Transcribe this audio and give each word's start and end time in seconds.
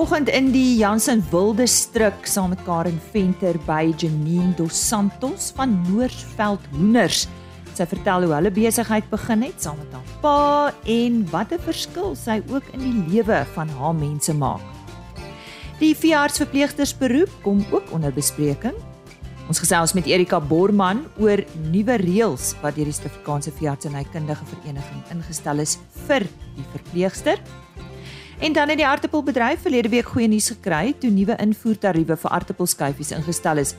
vanoggend 0.00 0.30
in 0.32 0.46
die 0.48 0.78
Jansen 0.78 1.20
Wilde 1.28 1.66
stryk 1.68 2.24
saam 2.24 2.54
met 2.54 2.62
Karen 2.64 2.96
Venter 3.12 3.58
by 3.66 3.90
Janine 4.00 4.54
Dos 4.56 4.78
Santos 4.88 5.50
van 5.52 5.74
Noordveld 5.90 6.64
Hoenders. 6.72 7.26
Sy 7.76 7.84
vertel 7.90 8.24
hoe 8.24 8.32
hulle 8.32 8.52
besigheid 8.56 9.10
begin 9.12 9.44
het 9.44 9.60
saam 9.60 9.76
met 9.76 9.92
haar 9.92 10.14
pa 10.22 10.72
en 10.88 11.20
wat 11.28 11.52
'n 11.52 11.60
verskil 11.66 12.16
sy 12.16 12.40
ook 12.48 12.64
in 12.72 12.80
die 12.80 12.96
lewe 13.12 13.44
van 13.52 13.68
haar 13.68 13.94
mense 13.94 14.32
maak. 14.32 14.64
Die 15.80 15.92
veeartsverpleegstersberoep 15.94 17.28
kom 17.42 17.60
ook 17.70 17.92
onder 17.92 18.12
bespreking. 18.12 18.74
Ons 19.48 19.58
gesels 19.58 19.92
met 19.92 20.06
Erika 20.06 20.40
Borman 20.40 21.04
oor 21.18 21.44
nuwe 21.70 21.96
reëls 22.00 22.54
wat 22.62 22.74
deur 22.74 22.88
die 22.88 22.92
Suid-Afrikaanse 22.92 23.52
Veeartsenykundige 23.52 24.44
Vereniging 24.46 25.02
ingestel 25.10 25.58
is 25.58 25.78
vir 26.06 26.24
die 26.56 26.64
verpleegster. 26.72 27.36
En 28.40 28.52
dan 28.52 28.68
het 28.72 28.78
die 28.80 28.86
aardappelbedryf 28.86 29.60
verlede 29.60 29.90
week 29.92 30.06
goeie 30.08 30.28
nuus 30.28 30.46
gekry 30.48 30.94
toe 30.96 31.10
nuwe 31.12 31.34
invoertariewe 31.44 32.16
vir 32.22 32.30
aardappelskyfies 32.32 33.10
ingestel 33.12 33.60
is. 33.60 33.74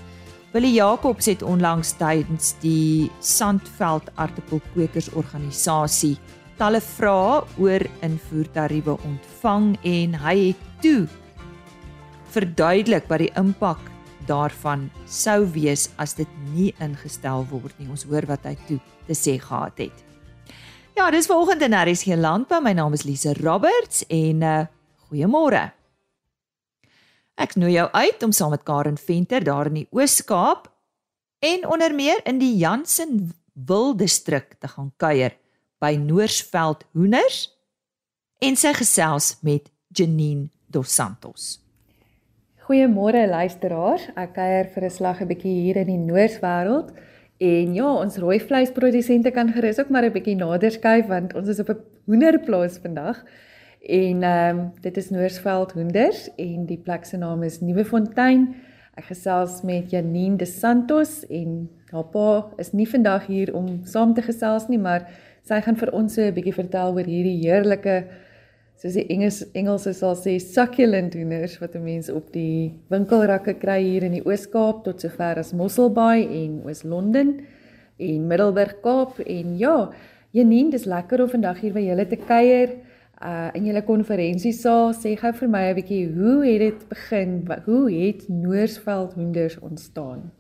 Willie 0.53 0.75
Jacobs 0.75 1.25
het 1.25 1.41
onlangs 1.41 1.95
tydens 1.97 2.51
die 2.61 3.09
Sandveld 3.25 4.11
aardappelkweekersorganisasie 4.21 6.19
talle 6.61 6.81
vrae 6.91 7.41
oor 7.57 7.87
invoertariewe 8.05 8.99
ontvang 9.01 9.71
en 9.81 10.13
hy 10.27 10.35
het 10.51 10.61
toe 10.85 11.07
verduidelik 12.35 13.09
wat 13.09 13.25
die 13.25 13.33
impak 13.41 13.81
daarvan 14.29 14.91
sou 15.09 15.41
wees 15.57 15.89
as 15.97 16.13
dit 16.21 16.29
nie 16.53 16.69
ingestel 16.77 17.49
word 17.49 17.73
nie. 17.81 17.89
Ons 17.89 18.05
hoor 18.05 18.29
wat 18.29 18.45
hy 18.45 18.53
toe 18.69 18.77
te 19.09 19.17
sê 19.17 19.39
gehad 19.41 19.87
het. 19.87 20.10
Ja, 20.95 21.07
dis 21.11 21.25
vanoggend 21.25 21.61
in 21.61 21.73
RSG 21.73 22.15
Landbou. 22.19 22.59
My 22.61 22.73
naam 22.75 22.93
is 22.93 23.05
Lise 23.07 23.33
Roberts 23.39 24.03
en 24.11 24.41
uh 24.43 24.59
goeiemôre. 25.07 25.71
Ek 27.35 27.55
nooi 27.59 27.73
jou 27.73 27.87
uit 27.91 28.23
om 28.23 28.31
saam 28.31 28.51
met 28.51 28.63
Karen 28.63 28.97
Venter 28.97 29.43
daar 29.43 29.67
in 29.67 29.81
die 29.81 29.87
Oos-Kaap 29.91 30.69
en 31.39 31.65
onder 31.67 31.95
meer 31.95 32.21
in 32.27 32.39
die 32.39 32.53
Jansen 32.59 33.31
Wildistrik 33.53 34.55
te 34.59 34.67
gaan 34.71 34.91
kuier 34.97 35.35
by 35.83 35.97
Noorsveld 35.99 36.85
Hoenders 36.95 37.49
en 38.39 38.55
sy 38.55 38.71
gesels 38.75 39.33
met 39.43 39.71
Janine 39.95 40.49
Dos 40.71 40.95
Santos. 40.95 41.57
Goeiemôre 42.67 43.25
luisteraars. 43.27 44.11
Ek 44.15 44.35
kuier 44.35 44.67
vir 44.75 44.83
'n 44.85 44.89
slag 44.89 45.21
'n 45.21 45.27
bietjie 45.27 45.55
hier 45.63 45.77
in 45.77 45.87
die 45.87 46.03
Noordwêreld. 46.11 46.91
En 47.41 47.73
ja, 47.73 47.87
ons 47.89 48.17
rooi 48.21 48.37
vleisprodusente 48.37 49.31
kan 49.33 49.49
gerus 49.49 49.79
ook 49.81 49.89
maar 49.89 50.05
'n 50.05 50.13
bietjie 50.13 50.35
nader 50.35 50.71
skuif 50.71 51.07
want 51.07 51.33
ons 51.33 51.47
is 51.47 51.59
op 51.59 51.69
'n 51.69 51.81
hoenderplaas 52.05 52.77
vandag. 52.77 53.23
En 53.81 54.23
ehm 54.23 54.59
um, 54.59 54.71
dit 54.81 54.97
is 54.97 55.09
Noorsveld 55.09 55.71
Hoenders 55.71 56.29
en 56.35 56.65
die 56.65 56.77
plek 56.77 57.05
se 57.05 57.17
naam 57.17 57.43
is 57.43 57.59
Nuwefontein. 57.59 58.55
Ek 58.95 59.03
gesels 59.03 59.61
met 59.61 59.89
Janine 59.89 60.35
De 60.35 60.45
Santos 60.45 61.25
en 61.27 61.69
haar 61.91 62.03
pa 62.03 62.51
is 62.57 62.71
nie 62.71 62.89
vandag 62.89 63.25
hier 63.25 63.55
om 63.55 63.79
saam 63.83 64.13
te 64.13 64.21
gesels 64.21 64.67
nie, 64.67 64.79
maar 64.79 65.07
sy 65.41 65.61
gaan 65.61 65.75
vir 65.75 65.91
ons 65.91 66.13
so 66.13 66.21
'n 66.21 66.33
bietjie 66.33 66.53
vertel 66.53 66.93
oor 66.93 67.05
hierdie 67.05 67.41
heerlike 67.41 68.05
soos 68.81 68.95
die 68.97 69.05
Engels 69.13 69.43
Engelse 69.53 69.91
sal 69.93 70.15
sê 70.17 70.39
succulent 70.41 71.13
hoenders 71.13 71.59
wat 71.61 71.75
'n 71.75 71.83
mens 71.83 72.09
op 72.09 72.31
die 72.33 72.81
winkelrakke 72.89 73.53
kry 73.53 73.81
hier 73.83 74.03
in 74.03 74.15
die 74.17 74.25
Oos-Kaap 74.25 74.83
tot 74.83 75.01
sover 75.01 75.37
as 75.37 75.53
Mosselbaai 75.53 76.25
en 76.25 76.61
Oos-London 76.65 77.41
en 77.99 78.27
Middelburg 78.27 78.81
Kaap 78.81 79.19
en 79.19 79.57
ja, 79.57 79.91
Janine, 80.31 80.71
dis 80.71 80.85
lekker 80.85 81.21
om 81.21 81.29
vandag 81.29 81.59
hier 81.61 81.73
by 81.73 81.83
julle 81.85 82.07
te 82.07 82.17
kuier 82.17 82.69
uh 83.21 83.51
in 83.53 83.65
julle 83.65 83.83
konferensiesaal. 83.85 84.93
Sê 84.97 85.15
gou 85.15 85.31
vir 85.31 85.49
my 85.49 85.63
'n 85.69 85.75
bietjie, 85.75 86.09
hoe 86.17 86.45
het 86.45 86.59
dit 86.59 86.89
begin? 86.89 87.47
Hoe 87.65 87.91
het 87.91 88.29
Noorsveld 88.29 89.13
hoenders 89.13 89.59
ontstaan? 89.59 90.31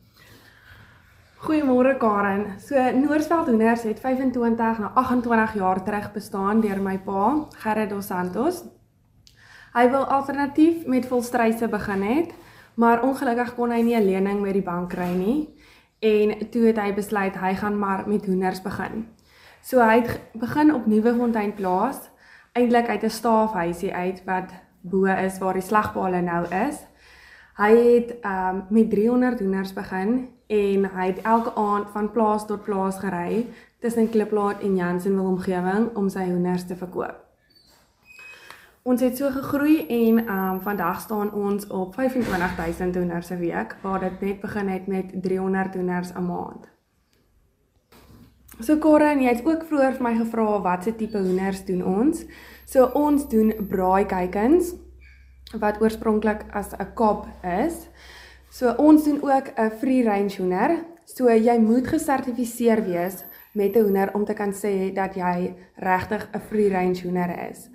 Goeiemôre 1.41 1.97
Karen. 1.97 2.59
So 2.59 2.75
Noordveld 2.75 3.47
Hoenders 3.47 3.83
het 3.83 3.99
25 3.99 4.79
na 4.79 4.91
28 4.93 5.53
jaar 5.53 5.83
terug 5.83 6.11
bestaan 6.13 6.59
deur 6.61 6.77
my 6.81 6.99
pa, 7.01 7.47
Gerrit 7.63 7.89
Dos 7.89 8.05
Santos. 8.05 8.59
Hy 9.73 9.87
wou 9.89 10.03
alternatief 10.05 10.85
met 10.85 11.07
volstryse 11.09 11.65
begin 11.67 12.03
het, 12.05 12.35
maar 12.77 13.01
ongelukkig 13.01 13.55
kon 13.55 13.73
hy 13.73 13.81
nie 13.81 13.95
'n 13.97 14.05
lening 14.05 14.43
by 14.43 14.51
die 14.51 14.61
bank 14.61 14.89
kry 14.89 15.09
nie 15.17 15.49
en 15.99 16.49
toe 16.51 16.61
het 16.65 16.77
hy 16.77 16.93
besluit 16.93 17.35
hy 17.35 17.53
gaan 17.55 17.79
maar 17.79 18.03
met 18.07 18.25
hoenders 18.25 18.61
begin. 18.61 19.07
So 19.61 19.79
hy 19.79 20.01
het 20.01 20.19
begin 20.33 20.73
op 20.73 20.85
Nuwefontein 20.85 21.53
plaas, 21.53 22.09
eintlik 22.53 22.87
uit 22.87 23.03
'n 23.03 23.09
staafhuisie 23.09 23.93
uit 23.93 24.21
wat 24.25 24.53
bo 24.81 25.05
is 25.05 25.39
waar 25.39 25.53
die 25.53 25.61
slagpale 25.61 26.21
nou 26.21 26.45
is. 26.67 26.85
Hy 27.57 27.73
het 27.75 28.15
um 28.25 28.65
met 28.69 28.89
300 28.89 29.39
hoenders 29.39 29.73
begin 29.73 30.29
en 30.51 30.85
hy 30.93 31.05
het 31.13 31.21
elke 31.23 31.53
aand 31.55 31.89
van 31.93 32.11
plaas 32.11 32.45
tot 32.45 32.63
plaas 32.63 32.99
gery 32.99 33.45
tussen 33.79 34.09
Kliplaat 34.09 34.61
en 34.61 34.75
Jansenwil 34.75 35.29
omgewing 35.33 35.89
om 35.95 36.09
sy 36.09 36.27
hoenders 36.27 36.65
te 36.67 36.75
verkoop. 36.75 37.15
Ons 38.83 39.01
het 39.05 39.17
so 39.17 39.29
gegroei 39.29 39.85
en 39.93 40.19
um 40.25 40.59
vandag 40.61 41.01
staan 41.01 41.31
ons 41.37 41.67
op 41.67 41.93
25000 41.93 42.95
hoenders 42.95 43.29
'n 43.29 43.39
week 43.39 43.75
waar 43.81 43.99
dit 43.99 44.21
net 44.21 44.41
begin 44.41 44.67
het 44.67 44.87
met 44.87 45.11
300 45.21 45.73
hoenders 45.73 46.13
'n 46.13 46.25
maand. 46.25 46.69
So 48.59 48.77
Karen, 48.77 49.21
jy 49.21 49.29
het 49.29 49.45
ook 49.45 49.63
vroeër 49.65 49.93
vir 49.93 50.03
my 50.03 50.15
gevra 50.17 50.61
watse 50.61 50.95
tipe 50.95 51.17
hoenders 51.17 51.65
doen 51.65 51.83
ons? 51.83 52.25
So 52.65 52.85
ons 52.93 53.29
doen 53.29 53.53
braaikuikens 53.69 54.73
wat 55.59 55.81
oorspronklik 55.81 56.45
as 56.51 56.73
'n 56.77 56.93
kop 56.93 57.27
is. 57.41 57.87
So 58.51 58.73
ons 58.77 59.03
doen 59.03 59.21
ook 59.23 59.47
'n 59.55 59.71
free 59.79 60.03
range 60.03 60.35
hoender. 60.37 60.83
So 61.05 61.29
jy 61.29 61.57
moet 61.57 61.87
gesertifiseer 61.87 62.83
wees 62.83 63.23
met 63.53 63.75
'n 63.75 63.83
hoender 63.83 64.13
om 64.13 64.25
te 64.25 64.33
kan 64.33 64.53
sê 64.53 64.93
dat 64.93 65.15
jy 65.15 65.55
regtig 65.75 66.29
'n 66.33 66.39
free 66.39 66.69
range 66.69 67.01
hoender 67.03 67.49
is. 67.49 67.69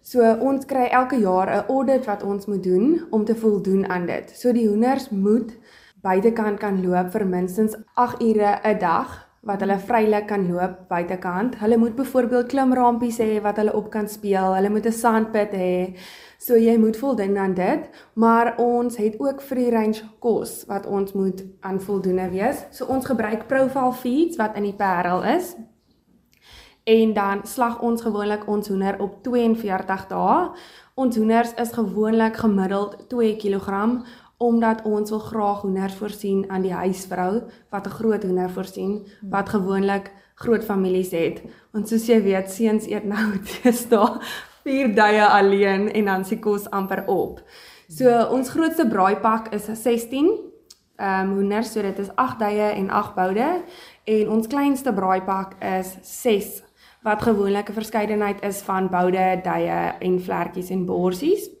So 0.00 0.36
ons 0.40 0.64
kry 0.64 0.86
elke 0.90 1.20
jaar 1.20 1.48
'n 1.48 1.66
audit 1.68 2.06
wat 2.06 2.22
ons 2.22 2.46
moet 2.46 2.62
doen 2.62 3.06
om 3.10 3.24
te 3.24 3.34
voldoen 3.34 3.88
aan 3.88 4.06
dit. 4.06 4.30
So 4.30 4.52
die 4.52 4.68
hoenders 4.68 5.10
moet 5.10 5.58
buitekant 6.02 6.58
kan 6.58 6.86
loop 6.86 7.10
vir 7.10 7.26
minstens 7.26 7.76
8 7.94 8.22
ure 8.22 8.58
'n 8.64 8.78
dag 8.78 9.27
wat 9.46 9.60
hulle 9.62 9.78
vrylik 9.78 10.26
kan 10.26 10.46
loop 10.50 10.88
buitekant. 10.88 11.58
Hulle 11.62 11.76
moet 11.78 11.94
byvoorbeeld 11.96 12.48
klimrampies 12.50 13.18
hê 13.22 13.38
wat 13.42 13.56
hulle 13.56 13.74
op 13.74 13.90
kan 13.90 14.08
speel. 14.08 14.54
Hulle 14.54 14.70
moet 14.70 14.86
'n 14.86 14.92
sandpit 14.92 15.52
hê. 15.52 15.96
So 16.38 16.56
jy 16.56 16.76
moet 16.78 16.96
voldoen 16.96 17.38
aan 17.38 17.54
dit, 17.54 17.88
maar 18.14 18.54
ons 18.56 18.96
het 18.96 19.14
ook 19.18 19.40
free 19.42 19.70
range 19.70 20.02
kos 20.18 20.64
wat 20.66 20.86
ons 20.86 21.12
moet 21.12 21.44
aan 21.60 21.80
voldoende 21.80 22.30
wees. 22.30 22.64
So 22.70 22.84
ons 22.84 23.06
gebruik 23.06 23.46
Profile 23.46 23.92
Feeds 23.92 24.36
wat 24.36 24.56
in 24.56 24.62
die 24.62 24.74
Parel 24.74 25.24
is. 25.24 25.56
En 26.84 27.12
dan 27.12 27.40
slag 27.46 27.80
ons 27.80 28.02
gewoonlik 28.02 28.46
ons 28.48 28.68
hoender 28.68 29.00
op 29.00 29.22
42 29.22 30.06
dae. 30.06 30.50
Ons 30.94 31.16
hoenders 31.16 31.54
is 31.54 31.72
gewoonlik 31.72 32.36
gemiddeld 32.36 33.08
2 33.08 33.36
kg 33.36 33.68
omdat 34.38 34.82
ons 34.86 35.10
wil 35.10 35.18
graag 35.18 35.60
hoenders 35.60 35.94
voorsien 35.94 36.44
aan 36.50 36.62
die 36.62 36.72
huisvrou 36.72 37.42
wat 37.70 37.86
'n 37.86 37.96
groot 37.98 38.22
hoender 38.22 38.50
voorsien 38.50 39.06
wat 39.22 39.48
gewoonlik 39.48 40.12
groot 40.34 40.64
families 40.64 41.10
het. 41.10 41.42
Ons 41.72 41.88
soos 41.88 42.06
jy 42.06 42.22
weet, 42.22 42.50
seuns 42.50 42.86
eet 42.86 43.04
nou 43.04 43.38
teenoor 43.62 44.22
4 44.64 44.94
dae 44.94 45.26
alleen 45.26 45.92
en 45.92 46.04
dan 46.04 46.24
se 46.24 46.38
kos 46.38 46.70
amper 46.70 47.02
op. 47.06 47.40
So 47.88 48.26
ons 48.30 48.50
grootste 48.50 48.86
braaipak 48.88 49.52
is 49.52 49.64
16 49.64 50.30
ehm 50.98 51.28
um, 51.28 51.34
hoenders, 51.34 51.72
so 51.72 51.82
dit 51.82 51.98
is 51.98 52.10
8 52.14 52.38
dae 52.38 52.72
en 52.74 52.90
8 52.90 53.14
boude 53.14 53.62
en 54.04 54.30
ons 54.30 54.46
kleinste 54.46 54.92
braaipak 54.92 55.54
is 55.62 55.96
6 56.02 56.62
wat 57.02 57.22
gewoonlik 57.22 57.68
'n 57.70 57.72
verskeidenheid 57.72 58.42
is 58.42 58.60
van 58.62 58.88
boude, 58.88 59.40
dae 59.42 59.94
en 59.98 60.20
vlekkies 60.20 60.70
en 60.70 60.84
borsies. 60.86 61.57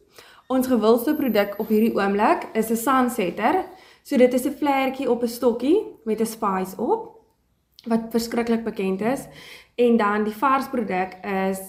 Ons 0.48 0.64
gewildste 0.66 1.12
produk 1.12 1.58
op 1.60 1.68
hierdie 1.68 1.92
oomblik 1.92 2.46
is 2.56 2.70
'n 2.70 2.76
sunsetter. 2.76 3.64
So 4.02 4.16
dit 4.16 4.32
is 4.32 4.46
'n 4.46 4.56
vlekkie 4.60 5.10
op 5.10 5.22
'n 5.22 5.28
stokkie 5.28 5.78
met 6.04 6.20
'n 6.20 6.26
spice 6.26 6.76
op 6.76 7.20
wat 7.84 8.10
verskriklik 8.10 8.64
bekend 8.64 9.00
is 9.00 9.26
en 9.74 9.96
dan 9.96 10.24
die 10.24 10.32
vars 10.32 10.68
produk 10.68 11.12
is 11.22 11.60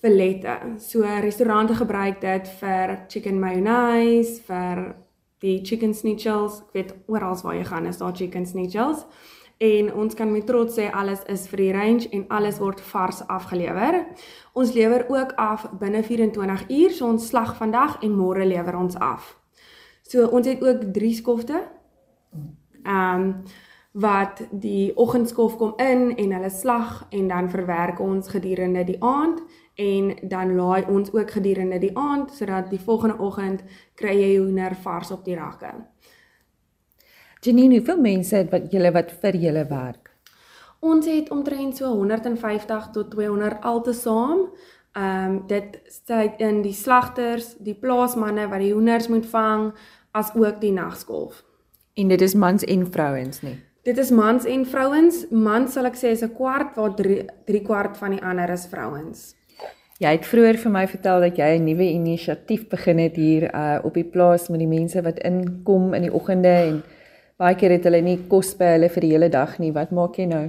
fillette. 0.00 0.58
So 0.78 1.00
restaurante 1.00 1.74
gebruik 1.74 2.20
dit 2.20 2.48
vir 2.48 3.04
chicken 3.08 3.38
mayonnaise, 3.38 4.40
vir 4.42 4.96
die 5.38 5.60
chicken 5.62 5.94
schnitzels. 5.94 6.60
Ek 6.60 6.72
weet 6.72 6.94
oral 7.06 7.36
waar 7.42 7.54
jy 7.54 7.64
gaan 7.64 7.86
is 7.86 7.98
daar 7.98 8.16
chicken 8.16 8.46
schnitzels. 8.46 9.04
En 9.58 9.94
ons 9.94 10.14
kan 10.14 10.30
met 10.32 10.46
trots 10.46 10.76
sê 10.78 10.86
alles 10.90 11.24
is 11.26 11.48
free 11.50 11.72
range 11.72 12.08
en 12.14 12.24
alles 12.28 12.58
word 12.58 12.80
vars 12.80 13.24
afgelewer. 13.26 14.04
Ons 14.52 14.72
lewer 14.72 15.04
ook 15.08 15.32
af 15.34 15.66
binne 15.78 16.02
24 16.02 16.68
uur, 16.68 16.90
so 16.90 17.06
ons 17.06 17.26
slag 17.26 17.56
vandag 17.58 17.98
en 18.02 18.14
môre 18.14 18.46
lewer 18.46 18.76
ons 18.78 18.94
af. 19.02 19.34
So 20.02 20.26
ons 20.26 20.46
het 20.46 20.62
ook 20.62 20.92
3 20.92 21.14
skofte. 21.14 21.64
Ehm 22.82 23.20
um, 23.20 23.34
wat 23.98 24.42
die 24.50 24.96
oggendskof 24.96 25.56
kom 25.56 25.72
in 25.76 26.16
en 26.16 26.32
hulle 26.32 26.50
slag 26.50 27.06
en 27.10 27.28
dan 27.28 27.50
verwerk 27.50 28.00
ons 28.00 28.28
gedurende 28.28 28.84
die 28.84 29.02
aand 29.02 29.40
en 29.74 30.12
dan 30.22 30.54
laai 30.54 30.84
ons 30.86 31.12
ook 31.12 31.30
gedurende 31.30 31.78
die 31.78 31.96
aand 31.96 32.30
sodat 32.30 32.70
die 32.70 32.80
volgende 32.80 33.18
oggend 33.18 33.64
kry 33.94 34.14
jy 34.20 34.36
hoender 34.36 34.76
vars 34.82 35.10
op 35.10 35.24
die 35.24 35.34
rakke. 35.34 35.72
Janine, 37.40 37.76
hoeveel 37.76 38.00
mense 38.00 38.34
het 38.36 38.50
wat 38.50 38.72
julle 38.72 38.90
wat 38.92 39.12
vir 39.22 39.36
julle 39.38 39.62
werk? 39.70 40.10
Ons 40.82 41.06
het 41.06 41.30
omtrent 41.30 41.76
so 41.76 41.92
150 41.94 42.90
tot 42.94 43.10
200 43.14 43.62
altesaam. 43.62 44.48
Ehm 44.98 45.30
um, 45.30 45.36
dit 45.46 45.78
sluit 45.86 46.40
in 46.42 46.62
die 46.62 46.72
slagters, 46.74 47.54
die 47.62 47.74
plaasmanne 47.74 48.48
wat 48.50 48.58
die 48.58 48.72
hoenders 48.72 49.06
moet 49.08 49.26
vang, 49.30 49.72
as 50.10 50.34
ook 50.34 50.60
die 50.60 50.72
nagskolf. 50.72 51.44
En 51.94 52.08
dit 52.08 52.20
is 52.20 52.34
mans 52.34 52.64
en 52.64 52.86
vrouens 52.92 53.42
nie. 53.42 53.56
Dit 53.82 53.98
is 53.98 54.10
mans 54.10 54.44
en 54.44 54.66
vrouens. 54.66 55.26
Mans 55.30 55.72
sal 55.72 55.86
ek 55.86 55.96
sê 55.96 56.10
is 56.10 56.22
'n 56.22 56.34
kwart 56.34 56.74
waar 56.76 56.94
3 56.94 57.62
kwart 57.62 57.96
van 57.96 58.10
die 58.10 58.22
ander 58.22 58.50
is 58.50 58.66
vrouens. 58.66 59.34
Jy 59.98 60.10
het 60.14 60.26
vroeër 60.26 60.58
vir 60.58 60.70
my 60.72 60.86
vertel 60.86 61.20
dat 61.20 61.36
jy 61.36 61.58
'n 61.58 61.64
nuwe 61.64 61.86
inisiatief 61.92 62.68
begin 62.68 62.98
het 62.98 63.16
hier 63.16 63.54
uh 63.54 63.78
op 63.84 63.94
die 63.94 64.04
plaas 64.04 64.48
met 64.48 64.58
die 64.58 64.68
mense 64.78 65.02
wat 65.02 65.18
inkom 65.18 65.94
in 65.94 66.02
die 66.02 66.12
oggende 66.12 66.48
en 66.48 66.82
baie 67.38 67.54
keer 67.54 67.76
het 67.76 67.86
hulle 67.86 68.00
nie 68.02 68.18
kos 68.30 68.54
by 68.58 68.72
hulle 68.74 68.88
vir 68.90 69.06
die 69.06 69.12
hele 69.14 69.28
dag 69.30 69.58
nie. 69.62 69.70
Wat 69.74 69.94
maak 69.94 70.18
jy 70.18 70.26
nou? 70.26 70.48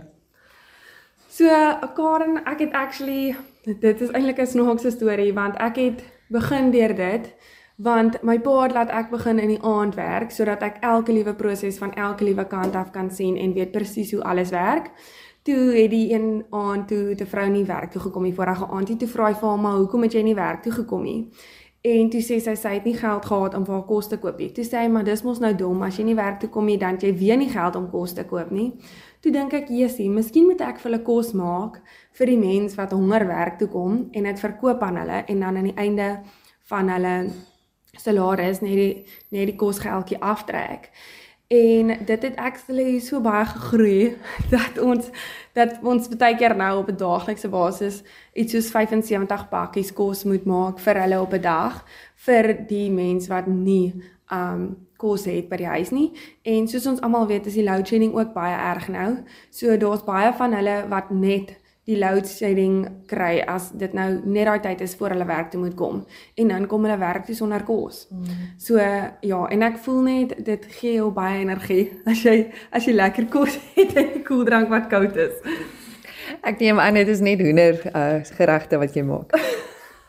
So, 1.29 1.47
Karen, 1.95 2.41
ek 2.49 2.65
het 2.65 2.73
actually 2.73 3.35
dit 3.63 4.01
is 4.01 4.11
eintlik 4.11 4.39
'n 4.39 4.47
snaakse 4.47 4.91
storie 4.91 5.33
want 5.33 5.55
ek 5.59 5.75
het 5.77 6.03
begin 6.29 6.71
deur 6.71 6.95
dit 6.95 7.29
want 7.77 8.23
my 8.23 8.39
pa 8.39 8.63
het 8.63 8.73
laat 8.73 8.89
ek 8.89 9.09
begin 9.09 9.39
in 9.39 9.47
die 9.47 9.63
aand 9.63 9.95
werk 9.95 10.31
sodat 10.31 10.63
ek 10.63 10.81
elke 10.81 11.13
liewe 11.13 11.33
proses 11.33 11.77
van 11.77 11.93
elke 11.93 12.23
liewe 12.23 12.45
kant 12.45 12.75
af 12.75 12.91
kan 12.91 13.11
sien 13.11 13.37
en 13.37 13.53
weet 13.53 13.71
presies 13.71 14.11
hoe 14.11 14.23
alles 14.23 14.49
werk. 14.49 14.91
Toe 15.43 15.71
het 15.75 15.91
die 15.91 16.13
een 16.13 16.45
aand 16.49 16.87
toe 16.87 17.15
te 17.15 17.25
vrou 17.25 17.47
nie 17.49 17.65
werk 17.65 17.91
toe 17.91 18.01
gekom 18.01 18.23
nie 18.23 18.33
vorige 18.33 18.67
aand 18.67 18.99
toe 18.99 19.07
vra 19.07 19.27
hy 19.27 19.33
vir 19.33 19.49
hom 19.49 19.61
maar 19.61 19.77
hoekom 19.77 20.01
het 20.01 20.13
jy 20.13 20.23
nie 20.23 20.35
werk 20.35 20.63
toe 20.63 20.71
gekom 20.71 21.03
nie? 21.03 21.29
En 21.81 22.09
toe 22.11 22.19
sê 22.19 22.41
sy 22.43 22.57
sy 22.59 22.73
het 22.75 22.83
nie 22.83 22.97
geld 22.97 23.23
gehad 23.25 23.53
om 23.55 23.63
vir 23.63 23.73
haar 23.77 23.85
kos 23.87 24.09
te 24.11 24.17
koop 24.19 24.39
nie. 24.41 24.49
Toe 24.51 24.65
sê 24.67 24.81
hy 24.81 24.87
maar 24.91 25.05
dis 25.07 25.21
mos 25.23 25.39
nou 25.39 25.53
dom 25.55 25.85
as 25.87 25.95
jy 25.95 26.03
nie 26.09 26.15
werk 26.17 26.41
toe 26.41 26.49
kom 26.51 26.65
nie 26.67 26.75
dan 26.77 26.97
jy 26.99 27.13
weer 27.15 27.39
nie 27.39 27.47
geld 27.53 27.77
om 27.79 27.85
kos 27.91 28.17
te 28.17 28.25
koop 28.27 28.51
nie. 28.51 28.73
Toe 29.23 29.31
dink 29.31 29.53
ek, 29.53 29.69
"Jessie, 29.69 30.09
miskien 30.09 30.45
moet 30.47 30.61
ek 30.61 30.79
vir 30.79 30.91
hulle 30.91 31.03
kos 31.03 31.31
maak 31.33 31.81
vir 32.11 32.27
die 32.27 32.37
mens 32.37 32.75
wat 32.75 32.91
honger 32.91 33.27
werk 33.27 33.59
toe 33.59 33.67
kom 33.67 34.09
en 34.13 34.23
dit 34.23 34.39
verkoop 34.39 34.81
aan 34.83 34.97
hulle 34.97 35.23
en 35.27 35.39
dan 35.39 35.57
aan 35.57 35.63
die 35.63 35.77
einde 35.77 36.19
van 36.63 36.89
hulle 36.89 37.29
salaris 37.97 38.61
net 38.61 38.75
die 38.75 39.05
net 39.31 39.47
die 39.47 39.55
kosgeldjie 39.55 40.19
aftrek." 40.19 40.91
En 41.49 42.05
dit 42.05 42.21
het 42.21 42.35
actually 42.35 42.99
so 42.99 43.21
baie 43.21 43.45
gegroei 43.45 44.17
dat 44.55 44.77
ons 44.77 45.07
dat 45.57 45.79
ons 45.81 46.07
baie 46.13 46.35
keer 46.37 46.53
nou 46.55 46.75
op 46.83 46.91
'n 46.91 46.97
daaglikse 46.97 47.49
basis 47.49 48.03
iets 48.33 48.53
soos 48.53 48.69
75 48.69 49.49
pakkies 49.49 49.93
kos 49.93 50.23
moet 50.23 50.45
maak 50.45 50.79
vir 50.79 51.01
hulle 51.01 51.21
op 51.21 51.33
'n 51.33 51.41
dag 51.41 51.85
vir 52.15 52.65
die 52.67 52.91
mense 52.91 53.29
wat 53.33 53.47
nie 53.47 53.93
um 54.31 54.77
kos 54.97 55.25
het 55.25 55.49
by 55.49 55.57
die 55.57 55.65
huis 55.65 55.89
nie. 55.89 56.11
En 56.43 56.67
soos 56.67 56.85
ons 56.85 57.01
almal 57.01 57.27
weet, 57.27 57.45
is 57.45 57.53
die 57.53 57.63
load 57.63 57.87
shedding 57.87 58.13
ook 58.13 58.33
baie 58.33 58.55
erg 58.55 58.87
nou. 58.87 59.17
So 59.49 59.77
daar's 59.77 60.03
baie 60.03 60.33
van 60.33 60.53
hulle 60.53 60.85
wat 60.89 61.09
net 61.09 61.58
die 61.89 61.97
load 61.97 62.27
shedding 62.29 62.83
kry 63.09 63.39
as 63.49 63.71
dit 63.81 63.93
nou 63.97 64.07
net 64.21 64.45
daai 64.49 64.61
tyd 64.61 64.83
is 64.85 64.93
voor 64.99 65.15
hulle 65.15 65.25
werk 65.29 65.49
toe 65.51 65.61
moet 65.63 65.75
kom 65.77 66.03
en 66.37 66.53
dan 66.53 66.67
kom 66.69 66.85
hulle 66.85 66.99
werk 67.01 67.25
toe 67.25 67.35
sonder 67.37 67.63
kos. 67.65 68.03
Mm. 68.13 68.43
So 68.61 68.77
ja, 68.77 69.41
en 69.49 69.65
ek 69.65 69.79
voel 69.85 70.01
net 70.05 70.35
dit 70.45 70.67
gee 70.79 70.97
jou 70.99 71.09
baie 71.15 71.41
energie 71.41 71.89
as 72.11 72.23
jy 72.25 72.37
as 72.75 72.85
jy 72.85 72.95
lekker 72.97 73.29
kos 73.33 73.57
het 73.77 73.95
en 73.97 74.11
'n 74.19 74.23
koeldrank 74.27 74.69
wat 74.69 74.89
koud 74.91 75.17
is. 75.17 75.37
Ek 76.45 76.59
neem 76.61 76.79
aan 76.79 76.99
dit 77.01 77.07
is 77.09 77.23
net 77.25 77.41
hoender 77.41 77.81
uh, 77.89 78.21
geregte 78.37 78.77
wat 78.77 78.93
jy 78.95 79.03
maak. 79.03 79.33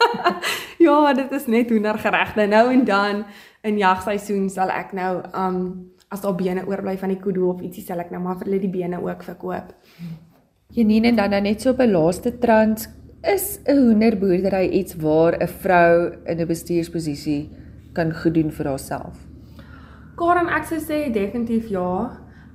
ja, 0.87 1.13
dit 1.17 1.33
is 1.33 1.47
net 1.47 1.71
hoender 1.73 1.99
geregte 1.99 2.47
nou 2.47 2.67
en 2.73 2.85
dan 2.85 3.25
in 3.65 3.79
jagseisoen 3.79 4.51
sal 4.53 4.69
ek 4.69 4.93
nou 4.93 5.23
um 5.33 5.63
as 6.11 6.21
daar 6.21 6.35
bene 6.35 6.67
oorbly 6.67 6.97
van 6.99 7.13
die 7.13 7.21
kudu 7.23 7.45
of 7.47 7.61
ietsie 7.63 7.85
sal 7.87 8.01
ek 8.03 8.11
nou 8.11 8.21
maar 8.21 8.37
vir 8.41 8.51
hulle 8.51 8.61
die 8.61 8.73
bene 8.73 8.99
ook 8.99 9.23
verkoop. 9.23 9.73
Janine 10.71 11.09
en 11.09 11.17
dan 11.19 11.33
nou 11.35 11.41
net 11.43 11.63
so 11.63 11.71
op 11.71 11.81
'n 11.81 11.91
laaste 11.91 12.39
trans 12.39 12.89
is 13.23 13.59
'n 13.67 13.77
hoenderboerdery 13.77 14.69
iets 14.69 14.95
waar 14.95 15.35
'n 15.37 15.49
vrou 15.49 16.13
in 16.25 16.41
'n 16.41 16.47
bestuursposisie 16.47 17.51
kan 17.93 18.15
goed 18.15 18.35
doen 18.35 18.51
vir 18.51 18.67
haarself. 18.67 19.27
Karen 20.17 20.49
ek 20.49 20.65
sou 20.65 20.79
sê 20.79 21.13
definitief 21.13 21.69
ja. 21.69 22.11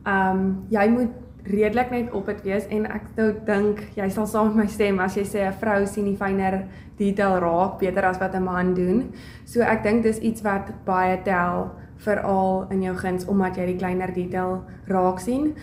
Um 0.06 0.66
jy 0.70 0.88
moet 0.90 1.10
redelik 1.44 1.92
net 1.92 2.12
op 2.12 2.26
dit 2.26 2.42
wees 2.42 2.68
en 2.68 2.86
ek 2.86 3.02
sou 3.16 3.34
dink 3.46 3.80
jy 3.96 4.10
sal 4.10 4.26
saam 4.26 4.48
met 4.48 4.56
my 4.56 4.68
stem 4.68 5.00
as 5.00 5.16
jy 5.16 5.24
sê 5.24 5.48
'n 5.48 5.54
vrou 5.54 5.86
sien 5.86 6.06
die 6.06 6.18
fynere 6.18 6.66
detail 6.98 7.40
raak 7.40 7.80
beter 7.80 8.06
as 8.06 8.20
wat 8.20 8.36
'n 8.36 8.44
man 8.44 8.74
doen. 8.74 9.12
So 9.46 9.62
ek 9.62 9.84
dink 9.84 10.04
dis 10.04 10.20
iets 10.20 10.42
wat 10.42 10.86
baie 10.86 11.22
tel 11.24 11.72
veral 11.98 12.68
in 12.72 12.82
jou 12.82 12.96
guns 12.96 13.26
omdat 13.26 13.58
jy 13.58 13.66
die 13.66 13.80
kleiner 13.80 14.14
detail 14.14 14.64
raak 14.88 15.20
sien. 15.20 15.56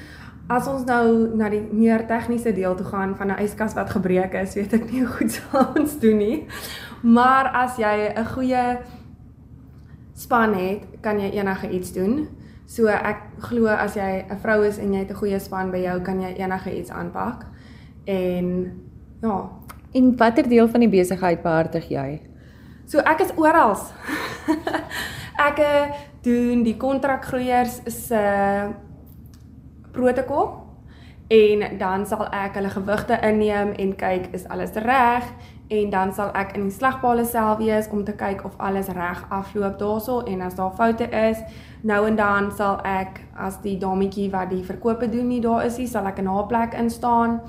As 0.52 0.66
ons 0.68 0.82
nou 0.84 1.32
na 1.38 1.48
die 1.48 1.62
meer 1.72 2.02
tegniese 2.08 2.52
deel 2.52 2.74
toe 2.76 2.84
gaan 2.84 3.14
van 3.16 3.30
'n 3.32 3.40
yskas 3.40 3.74
wat 3.74 3.90
gebreek 3.90 4.34
is, 4.34 4.54
weet 4.54 4.72
ek 4.72 4.90
nie 4.90 5.00
hoe 5.00 5.14
goed 5.16 5.30
sal 5.32 5.72
ons 5.80 5.98
doen 6.00 6.18
nie. 6.18 6.46
Maar 7.02 7.48
as 7.64 7.78
jy 7.78 8.12
'n 8.12 8.26
goeie 8.34 8.78
span 10.14 10.54
het, 10.54 10.84
kan 11.00 11.18
jy 11.20 11.30
enige 11.40 11.70
iets 11.70 11.92
doen. 11.92 12.28
So 12.66 12.86
ek 12.86 13.16
glo 13.38 13.66
as 13.66 13.94
jy 13.94 14.24
'n 14.28 14.38
vrou 14.42 14.62
is 14.64 14.78
en 14.78 14.92
jy 14.92 14.98
het 14.98 15.10
'n 15.10 15.20
goeie 15.22 15.40
span 15.40 15.70
by 15.70 15.78
jou, 15.78 16.00
kan 16.00 16.20
jy 16.20 16.34
enige 16.36 16.78
iets 16.78 16.90
aanpak. 16.90 17.46
En 18.04 18.72
ja, 19.22 19.50
en 19.92 20.16
watter 20.16 20.48
deel 20.48 20.68
van 20.68 20.80
die 20.80 20.88
besigheid 20.88 21.42
behartig 21.42 21.88
jy? 21.88 22.20
So 22.86 22.98
ek 22.98 23.20
is 23.20 23.32
oral. 23.36 23.76
ek 25.48 25.58
eh, 25.58 25.90
doen 26.22 26.62
die 26.62 26.76
kontrakgroeiers 26.76 27.80
se 27.86 28.14
uh, 28.14 28.91
protokol 29.92 30.50
en 31.32 31.78
dan 31.78 32.06
sal 32.06 32.26
ek 32.34 32.58
hulle 32.58 32.70
gewigte 32.70 33.18
inneem 33.22 33.72
en 33.78 33.96
kyk 33.96 34.32
is 34.36 34.48
alles 34.48 34.74
reg 34.84 35.28
en 35.72 35.90
dan 35.90 36.12
sal 36.12 36.32
ek 36.36 36.56
in 36.56 36.66
die 36.68 36.74
slagpale 36.74 37.24
self 37.24 37.58
wees 37.58 37.88
om 37.90 38.04
te 38.04 38.12
kyk 38.12 38.44
of 38.44 38.58
alles 38.58 38.90
reg 38.92 39.24
afloop 39.30 39.78
daarso 39.78 40.20
en 40.28 40.42
as 40.44 40.58
daar 40.58 40.74
foute 40.76 41.08
is 41.10 41.40
Nou 41.82 42.06
en 42.06 42.14
dan 42.16 42.50
sal 42.54 42.76
ek 42.86 43.18
as 43.34 43.56
die 43.64 43.74
dametjie 43.82 44.28
wat 44.30 44.52
die 44.52 44.62
verkope 44.62 45.08
doen 45.10 45.26
nie 45.32 45.40
daar 45.42 45.64
is 45.66 45.80
nie, 45.80 45.88
sal 45.90 46.06
ek 46.06 46.20
in 46.22 46.28
haar 46.30 46.46
plek 46.46 46.76
instaan. 46.78 47.40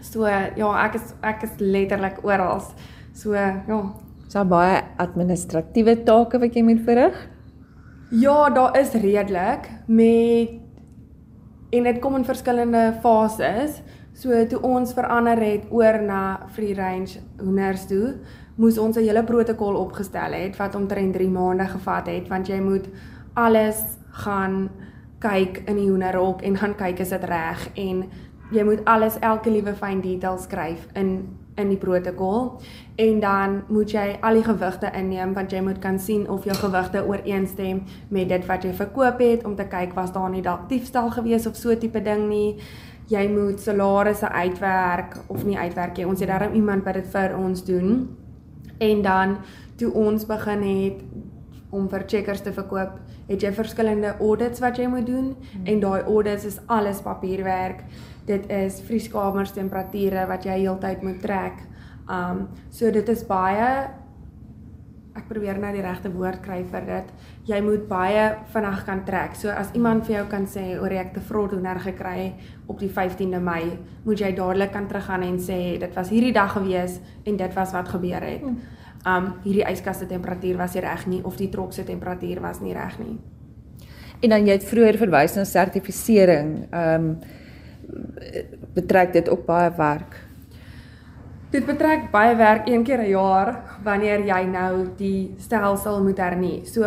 So 0.00 0.24
ja, 0.24 0.70
ek 0.86 0.96
is 0.96 1.12
ek 1.20 1.44
is 1.44 1.60
letterlik 1.60 2.22
oral. 2.24 2.64
So 3.12 3.36
ja, 3.36 3.82
is 4.24 4.32
daar 4.32 4.48
baie 4.48 4.80
administratiewe 5.04 5.98
take 6.08 6.40
wat 6.40 6.56
jy 6.56 6.64
moet 6.64 6.80
verrig? 6.86 7.18
Ja, 8.22 8.48
daar 8.52 8.72
is 8.80 8.96
redelik 8.96 9.68
met 9.86 10.61
en 11.72 11.88
dit 11.88 11.98
kom 11.98 12.16
in 12.18 12.24
verskillende 12.28 12.92
fases. 13.02 13.80
So 14.12 14.36
toe 14.46 14.60
ons 14.60 14.92
verander 14.92 15.40
het 15.40 15.70
oor 15.72 16.02
na 16.04 16.46
free 16.52 16.74
range 16.76 17.22
hoenders 17.40 17.86
toe, 17.88 18.18
moes 18.56 18.78
ons 18.78 18.96
'n 18.96 19.00
hele 19.02 19.24
protokol 19.24 19.74
opgestel 19.76 20.32
het 20.32 20.56
wat 20.56 20.74
omtrent 20.74 21.14
3 21.14 21.28
maande 21.28 21.64
gevat 21.64 22.06
het 22.06 22.28
want 22.28 22.46
jy 22.46 22.60
moet 22.60 22.88
alles 23.34 23.80
gaan 24.10 24.70
kyk 25.18 25.62
in 25.66 25.76
die 25.76 25.88
hoenderhok 25.88 26.42
en 26.42 26.56
gaan 26.56 26.74
kyk 26.74 26.98
is 26.98 27.08
dit 27.08 27.24
reg 27.24 27.68
en 27.74 28.04
jy 28.52 28.64
moet 28.64 28.84
alles 28.84 29.18
elke 29.20 29.50
liewe 29.50 29.74
fyn 29.74 30.00
detail 30.00 30.38
skryf 30.38 30.86
in 30.94 31.38
in 31.62 31.72
die 31.72 31.80
protokol. 31.80 32.60
En 33.00 33.20
dan 33.22 33.56
moet 33.72 33.94
jy 33.94 34.04
al 34.20 34.38
die 34.40 34.44
gewigte 34.46 34.90
inneem 34.98 35.32
want 35.36 35.52
jy 35.54 35.62
moet 35.64 35.80
kan 35.82 35.98
sien 35.98 36.28
of 36.30 36.44
jou 36.44 36.56
gewigte 36.58 37.04
ooreenstem 37.08 37.82
met 38.10 38.28
dit 38.28 38.46
wat 38.46 38.66
jy 38.66 38.72
verkoop 38.76 39.22
het 39.22 39.46
om 39.48 39.56
te 39.56 39.66
kyk 39.70 39.94
was 39.98 40.12
daar 40.12 40.30
nie 40.30 40.42
dalk 40.44 40.68
diefstal 40.68 41.10
gewees 41.14 41.46
of 41.46 41.56
so 41.56 41.76
tipe 41.78 42.02
ding 42.02 42.28
nie. 42.28 42.56
Jy 43.10 43.26
moet 43.32 43.60
salarisse 43.60 44.28
uitwerk 44.28 45.16
of 45.26 45.44
nie 45.44 45.58
uitwerk 45.58 45.98
jy 45.98 46.06
ons 46.08 46.20
het 46.20 46.30
daarom 46.30 46.54
iemand 46.58 46.84
wat 46.84 47.00
dit 47.00 47.12
vir 47.14 47.36
ons 47.38 47.64
doen. 47.64 48.08
En 48.78 49.02
dan 49.02 49.36
toe 49.76 49.92
ons 49.92 50.26
begin 50.26 50.62
het 50.62 51.04
om 51.72 51.88
vir 51.88 52.04
checkers 52.06 52.42
te 52.44 52.52
verkoop, 52.52 52.98
het 53.28 53.42
jy 53.42 53.52
verskillende 53.56 54.12
audits 54.20 54.60
wat 54.60 54.76
jy 54.76 54.86
moet 54.92 55.06
doen. 55.08 55.32
Hmm. 55.52 55.66
en 55.66 55.80
daai 55.80 56.02
audits 56.02 56.44
is 56.44 56.58
alles 56.66 57.00
papierwerk. 57.00 57.84
Dit 58.26 58.50
is 58.52 58.80
vrieskamers 58.86 59.54
temperature 59.56 60.26
wat 60.30 60.46
jy 60.46 60.62
heeltyd 60.64 61.02
moet 61.02 61.20
trek. 61.22 61.64
Um 62.10 62.48
so 62.70 62.90
dit 62.90 63.08
is 63.08 63.24
baie 63.26 63.68
ek 65.12 65.26
probeer 65.28 65.58
nou 65.60 65.68
die 65.74 65.82
regte 65.84 66.08
woord 66.08 66.40
kry 66.40 66.62
vir 66.64 66.86
dit. 66.88 67.08
Jy 67.50 67.58
moet 67.60 67.82
baie 67.88 68.22
vinnig 68.54 68.84
kan 68.86 69.02
trek. 69.04 69.34
So 69.36 69.52
as 69.52 69.74
iemand 69.76 70.06
vir 70.06 70.16
jou 70.16 70.26
kan 70.30 70.46
sê 70.48 70.78
oor 70.80 70.92
ek 70.96 71.12
te 71.14 71.20
vrot 71.20 71.52
hoender 71.52 71.80
gekry 71.84 72.32
op 72.66 72.80
die 72.80 72.88
15de 72.88 73.40
Mei, 73.40 73.76
moet 74.06 74.22
jy 74.24 74.32
dadelik 74.32 74.72
kan 74.72 74.88
teruggaan 74.88 75.26
en 75.26 75.36
sê 75.36 75.58
dit 75.82 75.98
was 75.98 76.08
hierdie 76.08 76.32
dag 76.32 76.54
gewees 76.56 76.96
en 77.26 77.36
dit 77.36 77.58
was 77.58 77.76
wat 77.76 77.92
gebeur 77.92 78.24
het. 78.24 78.40
Hmm 78.40 78.80
um 79.08 79.28
hierdie 79.42 79.64
yskas 79.66 80.02
se 80.02 80.06
temperatuur 80.06 80.58
was 80.60 80.74
nie 80.76 80.82
reg 80.84 81.06
nie 81.10 81.20
of 81.26 81.38
die 81.38 81.50
trok 81.50 81.72
se 81.74 81.84
temperatuur 81.84 82.40
was 82.42 82.60
nie 82.62 82.74
reg 82.74 82.98
nie. 83.02 83.16
En 84.22 84.30
dan 84.30 84.46
jy 84.46 84.54
het 84.54 84.66
vroeër 84.66 84.98
verwys 85.00 85.34
na 85.34 85.44
sertifisering. 85.48 86.52
Um, 86.70 87.08
betrek 88.74 89.12
dit 89.12 89.28
ook 89.28 89.46
baie 89.46 89.70
werk. 89.76 90.20
Dit 91.52 91.66
betrek 91.68 92.10
baie 92.10 92.36
werk 92.36 92.68
een 92.68 92.84
keer 92.84 93.02
'n 93.02 93.08
jaar 93.08 93.78
wanneer 93.84 94.24
jy 94.26 94.42
nou 94.46 94.88
die 94.96 95.34
stelsel 95.38 96.02
moet 96.02 96.18
hernie. 96.18 96.64
So 96.64 96.84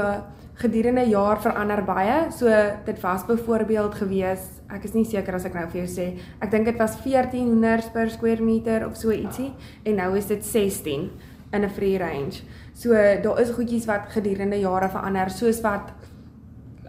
gedurende 0.55 1.03
jaar 1.09 1.41
verander 1.41 1.83
baie. 1.83 2.31
So 2.31 2.47
dit 2.85 3.01
was 3.01 3.25
byvoorbeeld 3.25 3.95
gewees, 3.95 4.39
ek 4.71 4.83
is 4.83 4.93
nie 4.93 5.05
seker 5.05 5.35
as 5.35 5.45
ek 5.45 5.53
nou 5.53 5.67
vir 5.67 5.81
jou 5.83 5.89
sê, 5.91 6.07
ek 6.41 6.51
dink 6.51 6.65
dit 6.65 6.77
was 6.77 6.95
14 7.03 7.47
hoenders 7.47 7.89
per 7.93 8.09
square 8.09 8.41
meter 8.41 8.85
of 8.87 8.95
so 8.97 9.11
ietsie 9.11 9.51
en 9.83 9.95
nou 9.95 10.15
is 10.17 10.25
dit 10.25 10.45
16 10.45 11.11
in 11.53 11.63
'n 11.63 11.69
free 11.69 11.97
range. 11.97 12.41
So 12.73 12.93
daar 12.93 13.39
is 13.39 13.51
goedjies 13.51 13.85
wat 13.85 14.09
gedurende 14.09 14.59
jare 14.59 14.89
verander, 14.89 15.29
soos 15.29 15.61
wat 15.61 15.93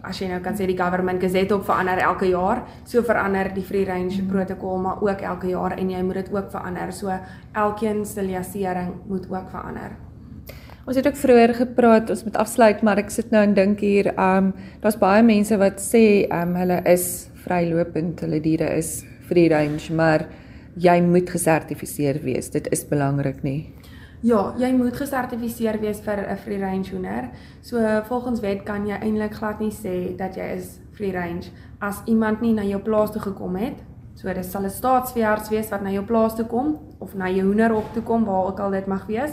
as 0.07 0.21
jy 0.21 0.31
nou 0.31 0.39
kan 0.43 0.55
sê 0.57 0.67
die 0.69 0.77
government 0.77 1.21
gazette 1.21 1.53
ook 1.55 1.65
verander 1.67 2.01
elke 2.03 2.29
jaar, 2.31 2.63
so 2.85 3.03
verander 3.03 3.51
die 3.53 3.65
free 3.65 3.85
range 3.85 4.23
protokol 4.29 4.81
maar 4.81 5.03
ook 5.03 5.21
elke 5.21 5.51
jaar 5.51 5.77
en 5.77 5.91
jy 5.91 6.01
moet 6.03 6.21
dit 6.23 6.33
ook 6.33 6.51
verander. 6.51 6.91
So 6.93 7.13
elkeen 7.53 8.05
se 8.05 8.23
lisensiering 8.23 8.93
moet 9.07 9.29
ook 9.31 9.49
verander. 9.51 9.97
Ons 10.87 10.95
het 10.95 11.07
ook 11.07 11.17
vroeër 11.19 11.51
gepraat, 11.53 12.09
ons 12.09 12.23
moet 12.23 12.37
afsluit, 12.39 12.81
maar 12.81 13.01
ek 13.01 13.09
sit 13.11 13.31
nou 13.35 13.41
en 13.43 13.53
dink 13.53 13.81
hier, 13.83 14.13
ehm 14.13 14.51
um, 14.51 14.53
daar's 14.79 14.95
baie 14.99 15.23
mense 15.23 15.57
wat 15.59 15.81
sê 15.83 16.03
ehm 16.29 16.53
um, 16.53 16.59
hulle 16.61 16.81
is 16.87 17.27
vrylopend, 17.43 18.23
hulle 18.23 18.39
diere 18.39 18.69
is 18.77 19.01
free 19.27 19.49
range, 19.51 19.91
maar 19.91 20.23
jy 20.79 21.01
moet 21.03 21.29
gesertifiseer 21.29 22.21
wees. 22.23 22.51
Dit 22.53 22.69
is 22.71 22.85
belangrik 22.87 23.43
nie. 23.43 23.73
Ja, 24.27 24.39
jy 24.59 24.73
moet 24.75 24.97
gesertifiseer 24.97 25.77
wees 25.79 25.99
vir 26.03 26.19
'n 26.19 26.37
free 26.37 26.59
range 26.59 26.89
hoender. 26.91 27.29
So 27.61 27.77
volgens 28.07 28.39
wet 28.39 28.63
kan 28.63 28.87
jy 28.87 28.97
eintlik 28.99 29.33
glad 29.33 29.59
nie 29.59 29.71
sê 29.71 30.17
dat 30.17 30.35
jy 30.35 30.47
is 30.55 30.79
free 30.91 31.11
range 31.11 31.51
as 31.79 32.01
iemand 32.05 32.41
nie 32.41 32.53
na 32.53 32.63
jou 32.63 32.79
plaas 32.81 33.11
toe 33.11 33.21
gekom 33.21 33.55
het. 33.55 33.83
So 34.15 34.33
dit 34.33 34.45
sal 34.45 34.63
'n 34.63 34.69
staatsveearts 34.69 35.49
wees 35.49 35.69
wat 35.69 35.81
na 35.81 35.89
jou 35.89 36.03
plaas 36.03 36.35
toe 36.35 36.45
kom 36.45 36.77
of 36.99 37.15
na 37.15 37.29
jou 37.29 37.45
hoender 37.45 37.73
op 37.73 37.93
toe 37.93 38.03
kom 38.03 38.25
waar 38.25 38.45
ook 38.47 38.59
al 38.59 38.71
dit 38.71 38.87
mag 38.87 39.05
wees 39.05 39.31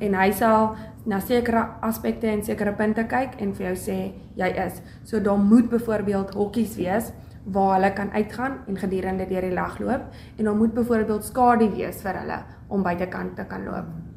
en 0.00 0.14
hy 0.14 0.30
sal 0.32 0.76
na 1.04 1.20
sekere 1.20 1.68
aspekte 1.82 2.26
en 2.26 2.42
sekere 2.42 2.72
punte 2.72 3.04
kyk 3.04 3.40
en 3.40 3.54
vir 3.54 3.66
jou 3.66 3.76
sê 3.76 4.12
jy 4.36 4.48
is. 4.66 4.80
So 5.04 5.20
daar 5.20 5.38
moet 5.38 5.68
byvoorbeeld 5.68 6.34
hokkies 6.34 6.76
wees 6.76 7.12
waar 7.44 7.74
hulle 7.74 7.92
kan 7.92 8.10
uitgaan 8.12 8.58
en 8.68 8.76
gedurende 8.76 9.26
deur 9.26 9.42
die 9.42 9.54
lag 9.54 9.78
loop 9.78 10.02
en 10.38 10.44
daar 10.44 10.56
moet 10.56 10.74
byvoorbeeld 10.74 11.24
skadu 11.24 11.70
wees 11.70 12.02
vir 12.02 12.14
hulle 12.14 12.42
om 12.68 12.82
buitekant 12.82 13.36
te 13.36 13.44
kan 13.44 13.64
loop. 13.64 14.09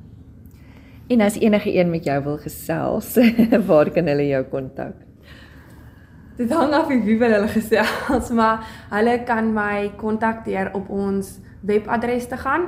En 1.13 1.21
as 1.21 1.37
enige 1.37 1.77
een 1.77 1.89
met 1.89 2.03
jou 2.03 2.23
wil 2.23 2.37
gesels, 2.37 3.17
waar 3.69 3.91
kan 3.93 4.07
hulle 4.09 4.27
jou 4.27 4.43
kontak? 4.49 4.93
Dit 6.37 6.49
hang 6.49 6.73
af 6.73 6.87
wie 6.89 7.17
wil 7.21 7.33
hulle 7.35 7.51
gesels, 7.53 8.29
maar 8.39 8.65
hulle 8.89 9.19
kan 9.27 9.53
my 9.53 9.91
kontak 10.01 10.41
deur 10.47 10.71
op 10.73 10.89
ons 10.89 11.37
webadres 11.61 12.27
te 12.27 12.37
gaan. 12.37 12.61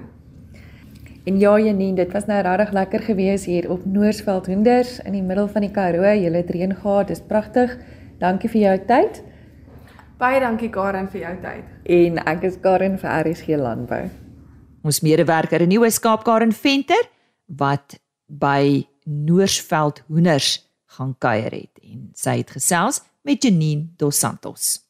En 1.24 1.38
ja 1.40 1.58
Janine, 1.58 1.96
dit 1.96 2.12
was 2.12 2.26
nou 2.28 2.42
regtig 2.42 2.72
lekker 2.72 3.00
gewees 3.00 3.44
hier 3.48 3.70
op 3.70 3.84
Noorsveld 3.84 4.46
Hoenders 4.46 4.98
in 5.00 5.14
die 5.16 5.22
middel 5.22 5.48
van 5.48 5.64
die 5.64 5.70
Karoo. 5.72 6.04
Julle 6.04 6.42
het 6.42 6.50
reën 6.52 6.74
gehad, 6.76 7.08
dis 7.08 7.22
pragtig. 7.24 7.72
Dankie 8.20 8.50
vir 8.52 8.60
jou 8.60 8.74
tyd. 8.90 9.22
Baie 10.20 10.40
dankie 10.40 10.68
Karen 10.68 11.08
vir 11.08 11.20
jou 11.24 11.32
tyd. 11.40 11.64
En 11.96 12.20
ek 12.28 12.44
is 12.50 12.60
Karen 12.60 12.98
vir 13.00 13.10
RSG 13.24 13.56
Landbou. 13.56 14.04
Ons 14.84 15.00
medewerker 15.00 15.64
in 15.64 15.72
Nuwe 15.72 15.88
Skaap 15.90 16.28
Karen 16.28 16.52
Venter 16.52 17.08
wat 17.48 17.96
by 18.28 18.84
Noorsveld 19.08 20.04
Hoenders 20.12 20.58
gaan 20.98 21.16
kuier 21.18 21.52
het 21.56 21.80
en 21.80 22.10
sy 22.12 22.42
het 22.42 22.52
gesels 22.52 23.00
met 23.24 23.40
Janine 23.40 23.94
Dos 23.96 24.20
Santos. 24.20 24.83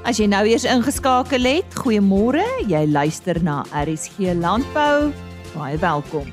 As 0.00 0.16
jy 0.16 0.24
nou 0.32 0.46
eers 0.48 0.64
ingeskakel 0.64 1.44
het, 1.44 1.74
goeiemôre. 1.76 2.40
Jy 2.64 2.86
luister 2.88 3.36
na 3.44 3.58
RSG 3.76 4.32
Landbou. 4.38 5.10
Baie 5.52 5.76
welkom. 5.76 6.24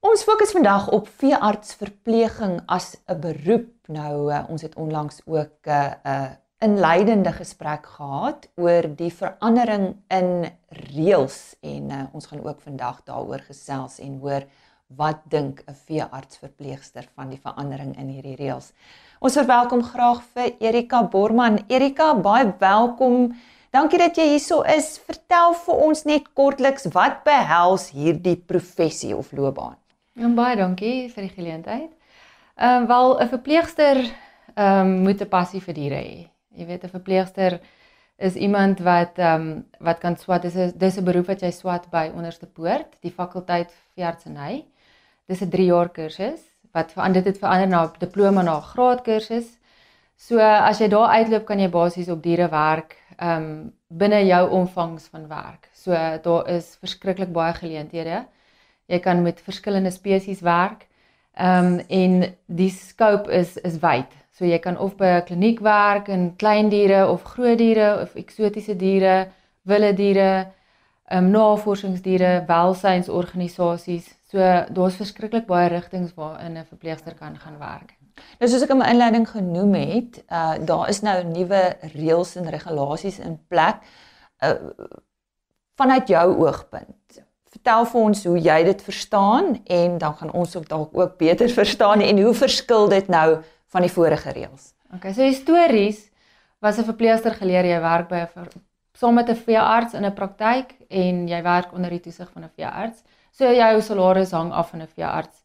Ons 0.00 0.24
fokus 0.24 0.54
vandag 0.56 0.88
op 0.96 1.10
veeartsverpleging 1.20 2.62
as 2.72 2.96
'n 3.04 3.20
beroep. 3.20 3.68
Nou 3.92 4.32
eh, 4.32 4.48
ons 4.48 4.62
het 4.62 4.74
onlangs 4.74 5.20
ook 5.26 5.60
eh, 5.68 5.92
'n 5.92 6.08
uh, 6.08 6.30
'n 6.64 6.70
inleidende 6.72 7.32
gesprek 7.32 7.86
gehad 7.86 8.48
oor 8.56 8.88
die 8.96 9.12
verandering 9.12 9.96
in 10.08 10.48
reëls 10.68 11.56
en 11.60 11.90
uh, 11.90 12.02
ons 12.12 12.26
gaan 12.26 12.44
ook 12.44 12.60
vandag 12.60 13.02
daaroor 13.04 13.40
gesels 13.40 13.98
en 13.98 14.18
hoor 14.20 14.44
wat 14.86 15.20
dink 15.28 15.62
'n 15.66 15.74
veeartsverpleegster 15.74 17.08
van 17.14 17.28
die 17.28 17.40
verandering 17.40 17.96
in 17.98 18.08
hierdie 18.08 18.36
reëls. 18.36 18.72
Ons 19.24 19.38
verwelkom 19.38 19.80
graag 19.80 20.18
vir 20.36 20.50
Erika 20.60 20.98
Borman. 21.08 21.54
Erika, 21.72 22.10
baie 22.12 22.50
welkom. 22.60 23.30
Dankie 23.72 23.96
dat 24.02 24.18
jy 24.20 24.26
hierso 24.34 24.58
is. 24.68 24.98
Vertel 25.00 25.56
vir 25.62 25.80
ons 25.86 26.04
net 26.04 26.26
kortliks 26.36 26.84
wat 26.92 27.22
behels 27.24 27.86
hierdie 27.96 28.34
professie 28.36 29.14
of 29.16 29.32
loopbaan. 29.32 29.78
Ja, 30.20 30.28
baie 30.28 30.60
dankie 30.60 31.08
vir 31.08 31.24
die 31.24 31.32
geleentheid. 31.38 31.88
Ehm 32.60 32.84
um, 32.84 32.86
wel 32.92 33.16
'n 33.16 33.32
verpleegster 33.32 34.02
ehm 34.04 34.92
um, 34.92 34.94
moet 35.08 35.22
'n 35.22 35.28
passie 35.28 35.64
vir 35.64 35.74
diere 35.74 36.04
hê. 36.04 36.28
Jy 36.60 36.66
weet 36.66 36.84
'n 36.84 36.96
verpleegster 37.00 37.60
is 38.18 38.36
iemand 38.36 38.80
wat 38.80 39.16
ehm 39.16 39.40
um, 39.40 39.64
wat 39.80 40.04
kan 40.04 40.16
swat. 40.16 40.42
Dis 40.42 40.54
'n 40.54 40.72
dis 40.76 40.98
'n 40.98 41.04
beroep 41.04 41.26
wat 41.26 41.40
jy 41.40 41.50
swat 41.50 41.88
by 41.90 42.10
onderste 42.14 42.46
poort, 42.46 43.00
die 43.00 43.10
fakulteit 43.10 43.72
veeartseny. 43.96 44.64
Dis 45.26 45.40
'n 45.40 45.48
3 45.48 45.64
jaar 45.64 45.88
kursus 45.88 46.53
wat 46.74 46.92
verander 46.92 47.22
dit 47.22 47.38
verander 47.38 47.68
na 47.68 47.86
diploma 47.98 48.42
na 48.42 48.60
graadkursus. 48.60 49.58
So 50.16 50.38
as 50.38 50.80
jy 50.80 50.88
daar 50.88 51.14
uitloop 51.18 51.44
kan 51.46 51.60
jy 51.60 51.68
basies 51.70 52.10
op 52.10 52.22
diere 52.22 52.48
werk 52.50 52.96
ehm 53.18 53.42
um, 53.42 53.72
binne 53.88 54.24
jou 54.26 54.50
omvangs 54.50 55.06
van 55.12 55.28
werk. 55.28 55.68
So 55.72 55.92
daar 56.22 56.48
is 56.48 56.76
verskriklik 56.80 57.32
baie 57.32 57.54
geleenthede. 57.54 58.24
Jy 58.86 58.98
kan 58.98 59.22
met 59.22 59.40
verskillende 59.40 59.90
spesies 59.90 60.40
werk. 60.40 60.86
Ehm 61.34 61.66
um, 61.66 61.78
en 61.88 62.34
die 62.46 62.70
scope 62.70 63.30
is 63.32 63.56
is 63.56 63.78
wyd. 63.78 64.10
So 64.32 64.44
jy 64.44 64.58
kan 64.58 64.78
of 64.78 64.96
by 64.96 65.06
'n 65.20 65.24
kliniek 65.24 65.60
werk 65.60 66.08
in 66.08 66.36
klein 66.36 66.68
diere 66.68 67.06
of 67.08 67.22
groot 67.22 67.58
diere 67.58 68.00
of 68.02 68.14
eksotiese 68.14 68.76
diere, 68.76 69.28
wilde 69.62 69.94
diere, 69.94 70.52
ehm 71.08 71.24
um, 71.24 71.30
navorsingsdiere, 71.30 72.44
welsynsorganisasies. 72.46 74.14
So 74.34 74.42
daar's 74.74 74.96
verskriklik 74.98 75.44
baie 75.46 75.68
rigtings 75.70 76.14
waarin 76.18 76.56
'n 76.58 76.66
verpleegster 76.66 77.14
kan 77.14 77.38
gaan 77.38 77.58
werk. 77.58 77.94
Nou 78.38 78.50
soos 78.50 78.62
ek 78.62 78.70
in 78.70 78.78
my 78.78 78.88
inleiding 78.90 79.28
genoem 79.30 79.74
het, 79.74 80.24
uh 80.30 80.54
daar 80.58 80.88
is 80.88 81.00
nou 81.02 81.22
nuwe 81.24 81.76
reëls 81.94 82.36
en 82.36 82.50
regulasies 82.50 83.18
in 83.18 83.38
plek 83.48 83.76
uh 84.42 84.58
vanuit 85.76 86.08
jou 86.08 86.26
oogpunt. 86.36 87.22
Vertel 87.50 87.86
vir 87.86 88.00
ons 88.00 88.24
hoe 88.24 88.38
jy 88.38 88.64
dit 88.64 88.82
verstaan 88.82 89.62
en 89.64 89.98
dan 89.98 90.14
gaan 90.14 90.32
ons 90.32 90.56
ook 90.56 90.68
dalk 90.68 90.90
ook 90.98 91.16
beter 91.18 91.48
verstaan 91.48 92.00
en 92.00 92.22
hoe 92.22 92.34
verskil 92.34 92.88
dit 92.88 93.08
nou 93.08 93.42
van 93.66 93.80
die 93.80 93.92
vorige 93.92 94.30
reëls. 94.30 94.74
Okay, 94.94 95.12
so 95.12 95.22
histories 95.22 96.10
was 96.58 96.78
'n 96.78 96.84
verpleegster 96.84 97.34
geleer 97.34 97.64
jy 97.64 97.80
werk 97.80 98.08
by 98.08 98.26
'n 98.26 98.48
saam 98.92 99.14
met 99.14 99.28
'n 99.28 99.36
veearts 99.36 99.94
in 99.94 100.04
'n 100.04 100.14
praktyk 100.14 100.74
en 100.88 101.28
jy 101.28 101.42
werk 101.42 101.72
onder 101.72 101.90
die 101.90 102.00
toesig 102.00 102.30
van 102.32 102.42
'n 102.42 102.50
veearts. 102.56 103.02
So 103.34 103.50
jou 103.50 103.80
salaris 103.82 104.30
hang 104.30 104.52
af 104.52 104.70
van 104.70 104.82
'n 104.82 104.92
veearts. 104.96 105.42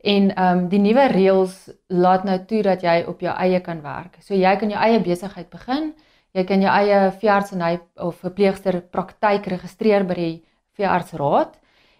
En 0.00 0.34
ehm 0.34 0.58
um, 0.58 0.68
die 0.68 0.78
nuwe 0.78 1.06
reëls 1.08 1.68
laat 1.86 2.24
nou 2.24 2.38
toe 2.46 2.62
dat 2.62 2.82
jy 2.82 3.04
op 3.06 3.20
jou 3.20 3.34
eie 3.36 3.60
kan 3.60 3.82
werk. 3.82 4.16
So 4.20 4.34
jy 4.34 4.56
kan 4.56 4.70
jou 4.70 4.80
eie 4.80 5.00
besigheid 5.00 5.50
begin. 5.50 5.94
Jy 6.32 6.44
kan 6.44 6.60
jou 6.60 6.70
eie 6.70 7.12
veeartseny 7.20 7.80
of 7.94 8.16
verpleegster 8.16 8.80
praktyk 8.80 9.46
registreer 9.46 10.04
by 10.04 10.14
die 10.14 10.44
veeartsraad 10.76 11.56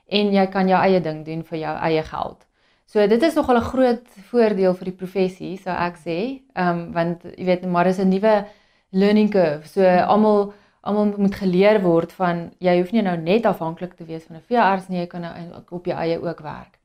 en 0.07 0.33
jy 0.33 0.47
kan 0.47 0.69
jou 0.69 0.81
eie 0.81 1.00
ding 1.00 1.25
doen 1.25 1.43
vir 1.43 1.59
jou 1.59 1.76
eie 1.88 2.02
geld. 2.02 2.47
So 2.87 3.07
dit 3.07 3.23
is 3.23 3.35
nogal 3.35 3.57
'n 3.57 3.71
groot 3.73 4.07
voordeel 4.31 4.75
vir 4.75 4.85
die 4.85 4.99
professie, 5.02 5.57
sou 5.57 5.75
ek 5.75 5.97
sê. 5.97 6.40
Ehm 6.55 6.69
um, 6.69 6.93
want 6.93 7.23
jy 7.23 7.45
weet 7.45 7.66
maar 7.66 7.85
dis 7.85 7.99
'n 7.99 8.09
nuwe 8.09 8.47
learning 8.90 9.31
curve. 9.31 9.69
So 9.69 9.83
almal 9.83 10.52
almal 10.87 11.12
moet 11.19 11.35
geleer 11.35 11.81
word 11.83 12.12
van 12.16 12.50
jy 12.62 12.78
hoef 12.78 12.93
nie 12.95 13.02
nou 13.02 13.16
net 13.21 13.47
afhanklik 13.47 13.95
te 13.99 14.05
wees 14.05 14.25
van 14.25 14.37
'n 14.37 14.49
veearts 14.49 14.88
nie, 14.88 15.00
jy 15.00 15.07
kan 15.07 15.21
nou 15.21 15.33
op 15.71 15.85
jou 15.87 15.97
eie 15.99 16.19
ook 16.23 16.40
werk. 16.40 16.78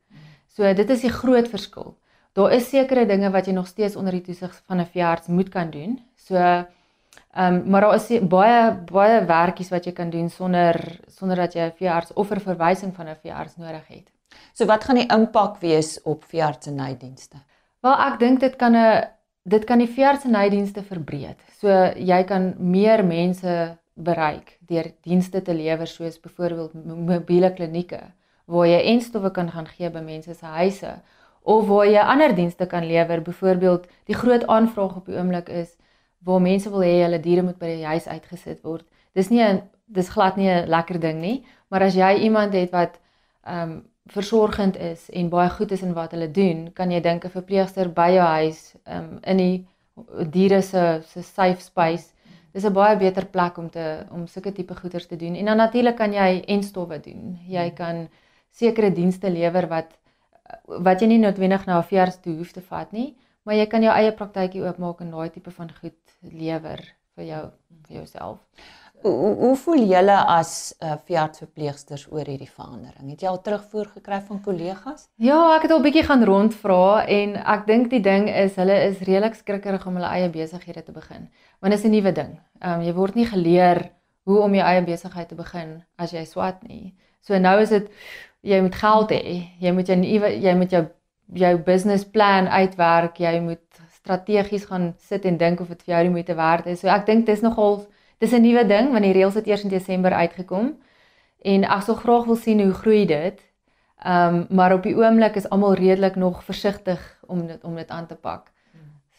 So 0.47 0.73
dit 0.73 0.89
is 0.89 1.01
die 1.01 1.13
groot 1.13 1.47
verskil. 1.47 1.95
Daar 2.33 2.53
is 2.55 2.69
sekere 2.69 3.05
dinge 3.05 3.29
wat 3.31 3.45
jy 3.47 3.53
nog 3.53 3.67
steeds 3.67 3.95
onder 3.95 4.11
die 4.11 4.21
toesig 4.21 4.53
van 4.67 4.79
'n 4.79 4.85
veearts 4.85 5.27
moet 5.27 5.49
kan 5.49 5.69
doen. 5.69 5.99
So 6.15 6.35
ehm 6.35 7.55
um, 7.55 7.69
maar 7.69 7.81
daar 7.81 7.95
is 7.95 8.07
baie 8.27 8.71
baie 8.91 9.25
werkies 9.25 9.69
wat 9.69 9.85
jy 9.85 9.91
kan 9.91 10.09
doen 10.09 10.29
sonder 10.29 10.99
sonder 11.07 11.37
dat 11.37 11.53
jy 11.53 11.61
'n 11.61 11.77
veearts 11.77 12.13
of 12.13 12.31
'n 12.31 12.39
verwysing 12.39 12.95
van 12.95 13.07
'n 13.07 13.15
veearts 13.21 13.55
nodig 13.57 13.87
het. 13.87 14.11
So 14.53 14.65
wat 14.65 14.83
gaan 14.83 14.95
die 14.95 15.07
impak 15.07 15.57
wees 15.59 16.01
op 16.03 16.23
veeartsenydienste? 16.23 17.37
Wel 17.81 17.93
ek 17.93 18.19
dink 18.19 18.39
dit 18.39 18.55
kan 18.55 18.75
'n 18.75 19.07
dit 19.43 19.63
kan 19.63 19.77
die 19.77 19.89
veeartsenydienste 19.89 20.83
verbreek. 20.83 21.39
So 21.59 21.67
jy 21.95 22.23
kan 22.23 22.53
meer 22.57 23.05
mense 23.05 23.77
bereik 23.93 24.57
deur 24.67 24.91
dienste 25.01 25.41
te 25.41 25.53
lewer 25.53 25.87
soos 25.87 26.19
byvoorbeeld 26.19 26.73
mobiele 26.85 27.53
klinieke 27.53 28.01
waar 28.45 28.67
jy 28.67 28.79
enstowwe 28.93 29.31
kan 29.31 29.51
gaan 29.51 29.67
gee 29.67 29.89
by 29.89 30.01
mense 30.03 30.33
se 30.33 30.45
huise 30.45 30.93
of 31.41 31.67
waar 31.67 31.87
jy 31.89 32.01
ander 32.01 32.35
dienste 32.35 32.65
kan 32.65 32.85
lewer. 32.85 33.21
Byvoorbeeld 33.21 33.87
die 34.05 34.15
groot 34.15 34.47
aanvraag 34.47 34.95
op 34.95 35.05
die 35.05 35.17
oomblik 35.17 35.49
is 35.49 35.75
waar 36.25 36.41
mense 36.41 36.69
wil 36.69 36.83
hê 36.85 37.01
hulle 37.01 37.19
diere 37.21 37.45
moet 37.45 37.59
by 37.59 37.75
die 37.75 37.85
huis 37.85 38.07
uitgesit 38.07 38.61
word. 38.63 38.85
Dis 39.13 39.29
nie 39.29 39.41
'n 39.41 39.61
dis 39.87 40.09
glad 40.09 40.37
nie 40.37 40.49
'n 40.49 40.67
lekker 40.69 40.99
ding 40.99 41.21
nie, 41.21 41.45
maar 41.69 41.81
as 41.81 41.95
jy 41.95 42.13
iemand 42.23 42.53
het 42.53 42.71
wat 42.71 42.99
ehm 43.45 43.71
um, 43.71 43.83
versorgend 44.07 44.77
is 44.77 45.09
en 45.09 45.29
baie 45.29 45.49
goed 45.49 45.71
is 45.71 45.81
in 45.81 45.93
wat 45.93 46.11
hulle 46.11 46.31
doen, 46.31 46.73
kan 46.73 46.91
jy 46.91 46.99
dink 47.01 47.25
'n 47.25 47.29
verpleegster 47.29 47.89
by 47.89 48.09
jou 48.11 48.25
huis 48.25 48.75
ehm 48.85 48.97
um, 48.97 49.19
in 49.23 49.37
die 49.37 49.67
diere 50.29 50.61
se 50.61 51.01
se 51.05 51.21
safe 51.21 51.61
space. 51.61 52.13
Dis 52.53 52.65
'n 52.65 52.73
baie 52.73 52.97
beter 52.97 53.25
plek 53.25 53.57
om 53.57 53.69
te 53.69 54.05
om 54.11 54.27
sulke 54.27 54.51
tipe 54.51 54.75
goeders 54.75 55.07
te 55.07 55.15
doen. 55.15 55.35
En 55.35 55.45
dan 55.45 55.57
natuurlik 55.57 55.95
kan 55.95 56.13
jy 56.13 56.43
enstowwe 56.47 56.99
doen. 56.99 57.39
Jy 57.47 57.71
kan 57.71 58.09
sekere 58.51 58.91
dienste 58.91 59.29
lewer 59.29 59.67
wat 59.67 59.97
wat 60.65 61.01
jy 61.01 61.07
nie 61.07 61.17
noodwendig 61.19 61.65
na 61.65 61.77
'n 61.77 61.83
veearts 61.83 62.19
toe 62.21 62.35
hoef 62.35 62.51
te 62.51 62.61
vat 62.61 62.91
nie, 62.91 63.15
maar 63.43 63.55
jy 63.55 63.65
kan 63.67 63.81
jou 63.81 63.93
eie 63.93 64.11
praktykie 64.11 64.61
oopmaak 64.61 65.01
en 65.01 65.11
daai 65.11 65.29
tipe 65.29 65.51
van 65.51 65.71
goed 65.81 65.99
lewer 66.21 66.79
vir 67.15 67.25
jou 67.25 67.51
vir 67.87 67.95
jouself. 67.97 68.39
Hoe 69.01 69.35
hoe 69.35 69.55
voel 69.57 69.83
julle 69.89 70.15
as 70.29 70.51
uh, 70.77 70.93
veeartsverpleegsters 71.07 72.03
oor 72.11 72.27
hierdie 72.29 72.49
verandering? 72.49 73.09
Het 73.09 73.23
jy 73.25 73.29
al 73.31 73.39
terugvoer 73.41 73.87
gekry 73.95 74.19
van 74.27 74.41
kollegas? 74.45 75.07
Ja, 75.17 75.39
ek 75.55 75.65
het 75.65 75.73
al 75.73 75.81
bietjie 75.81 76.03
gaan 76.05 76.25
rondvra 76.27 77.01
en 77.09 77.33
ek 77.39 77.65
dink 77.69 77.89
die 77.89 78.01
ding 78.05 78.27
is 78.29 78.59
hulle 78.61 78.75
is 78.85 79.01
redelik 79.01 79.37
skrikkerig 79.39 79.87
om 79.89 79.97
hulle 79.97 80.11
eie 80.13 80.29
besighede 80.29 80.83
te 80.85 80.93
begin. 80.93 81.29
Want 81.59 81.73
dit 81.73 81.79
is 81.79 81.85
'n 81.85 81.95
nuwe 81.95 82.11
ding. 82.11 82.37
Ehm 82.61 82.79
um, 82.79 82.85
jy 82.85 82.93
word 82.93 83.15
nie 83.15 83.25
geleer 83.25 83.89
hoe 84.29 84.39
om 84.39 84.53
jou 84.53 84.65
eie 84.65 84.83
besigheid 84.85 85.27
te 85.27 85.35
begin 85.35 85.83
as 85.97 86.13
jy 86.13 86.25
swat 86.25 86.61
nie. 86.67 86.93
So 87.21 87.37
nou 87.37 87.59
is 87.61 87.69
dit 87.69 87.89
jy 88.41 88.61
moet 88.61 88.75
geld 88.75 89.11
hê. 89.11 89.47
Jy 89.59 89.71
moet 89.71 89.87
jou 89.87 89.97
jy 89.97 90.53
moet 90.55 90.71
jou 90.71 90.85
jou 91.33 91.57
business 91.57 92.05
plan 92.05 92.47
uitwerk. 92.47 93.17
Jy 93.17 93.39
moet 93.39 93.81
strategies 93.89 94.65
gaan 94.65 94.93
sit 94.97 95.25
en 95.25 95.37
dink 95.37 95.59
of 95.59 95.67
dit 95.67 95.81
vir 95.81 95.95
jou 95.95 96.03
die 96.03 96.13
moeite 96.13 96.35
werd 96.35 96.67
is. 96.67 96.79
So 96.79 96.87
ek 96.87 97.05
dink 97.05 97.25
dis 97.25 97.41
nogal 97.41 97.87
dis 98.21 98.31
'n 98.31 98.41
nuwe 98.41 98.65
ding 98.65 98.91
want 98.93 99.03
die 99.03 99.13
reëls 99.17 99.33
het 99.39 99.47
eers 99.47 99.63
in 99.63 99.73
Desember 99.73 100.13
uitgekom. 100.13 100.77
En 101.41 101.63
ek 101.63 101.81
sou 101.81 101.97
graag 101.97 102.25
wil 102.25 102.35
sien 102.37 102.61
hoe 102.61 102.73
groei 102.73 103.05
dit. 103.05 103.41
Ehm 104.03 104.35
um, 104.35 104.45
maar 104.49 104.73
op 104.73 104.83
die 104.83 104.95
oomblik 104.95 105.35
is 105.35 105.49
almal 105.49 105.73
redelik 105.73 106.15
nog 106.15 106.43
versigtig 106.43 107.19
om 107.27 107.47
dit 107.47 107.63
om 107.63 107.75
dit 107.75 107.89
aan 107.89 108.07
te 108.07 108.15
pak. 108.15 108.51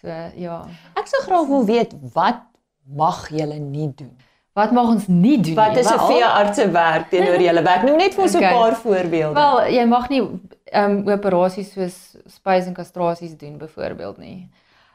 So 0.01 0.09
ja. 0.35 0.65
Ek 0.95 1.07
sou 1.07 1.23
graag 1.23 1.47
wil 1.47 1.65
weet 1.65 1.95
wat 2.13 2.41
mag 2.83 3.29
julle 3.29 3.59
nie 3.59 3.93
doen? 3.95 4.17
Wat 4.53 4.73
mag 4.73 4.89
ons 4.89 5.07
nie 5.07 5.41
doen 5.41 5.55
nie? 5.55 5.55
Wat 5.55 5.77
is 5.77 5.91
'n 5.91 5.99
veeartse 5.99 6.71
werk 6.71 7.09
teenoor 7.09 7.41
julle 7.41 7.63
werk? 7.63 7.83
Noem 7.83 7.97
net 7.97 8.15
vir 8.15 8.23
ons 8.23 8.35
'n 8.35 8.37
okay. 8.37 8.53
paar 8.53 8.75
voorbeelde. 8.77 9.35
Wel, 9.35 9.67
jy 9.73 9.85
mag 9.85 10.09
nie 10.09 10.23
ehm 10.65 10.91
um, 10.91 11.09
operasies 11.09 11.73
soos 11.73 12.17
spys 12.27 12.67
en 12.67 12.75
kastrasies 12.75 13.37
doen 13.37 13.59
byvoorbeeld 13.59 14.19
nie. 14.19 14.51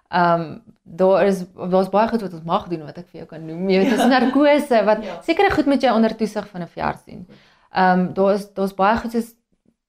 Ehm 0.10 0.42
um, 0.42 0.64
daar 0.84 1.26
is 1.26 1.44
daar's 1.70 1.90
baie 1.90 2.08
goed 2.08 2.22
wat 2.22 2.34
ons 2.34 2.44
mag 2.44 2.68
doen 2.68 2.86
wat 2.86 2.98
ek 2.98 3.08
vir 3.12 3.20
jou 3.20 3.26
kan 3.28 3.46
noem. 3.46 3.70
Jy 3.70 3.80
weet, 3.80 3.90
dis 3.90 4.06
narkose 4.08 4.84
wat 4.88 5.04
ja. 5.04 5.18
sekere 5.22 5.52
goed 5.52 5.66
met 5.66 5.82
jou 5.82 5.96
onder 5.96 6.16
toesig 6.16 6.48
van 6.48 6.62
'n 6.62 6.68
veearts 6.68 7.04
doen. 7.06 7.28
Ehm 7.72 8.00
um, 8.00 8.14
daar 8.14 8.34
is 8.34 8.54
daar's 8.54 8.74
baie 8.74 8.98
goed 8.98 9.12
soos 9.12 9.36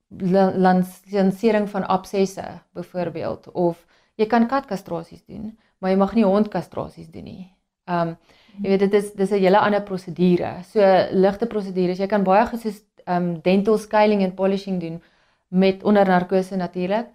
lansering 0.08 1.68
van 1.68 1.86
absesse 1.86 2.44
byvoorbeeld 2.72 3.50
of 3.52 3.86
jy 4.14 4.26
kan 4.26 4.46
katkastrasies 4.46 5.24
doen, 5.24 5.58
maar 5.78 5.90
jy 5.90 5.96
mag 5.96 6.14
nie 6.14 6.24
hondkastrasies 6.24 7.10
doen 7.10 7.24
nie. 7.24 7.54
Ehm 7.84 8.08
um, 8.08 8.16
Jy 8.58 8.72
weet 8.72 8.80
dit 8.80 8.94
is 8.98 9.12
dis 9.14 9.30
'n 9.30 9.42
hele 9.42 9.58
ander 9.58 9.82
prosedure. 9.82 10.62
So 10.72 10.80
ligte 11.12 11.46
prosedures. 11.46 11.98
Jy 11.98 12.06
kan 12.06 12.24
baie 12.24 12.46
gesoos 12.46 12.82
ehm 13.04 13.16
um, 13.16 13.40
dental 13.40 13.78
scaling 13.78 14.22
en 14.22 14.34
polishing 14.34 14.80
doen 14.80 15.02
met 15.48 15.84
onder 15.84 16.06
narkose 16.06 16.56
natuurlik. 16.56 17.06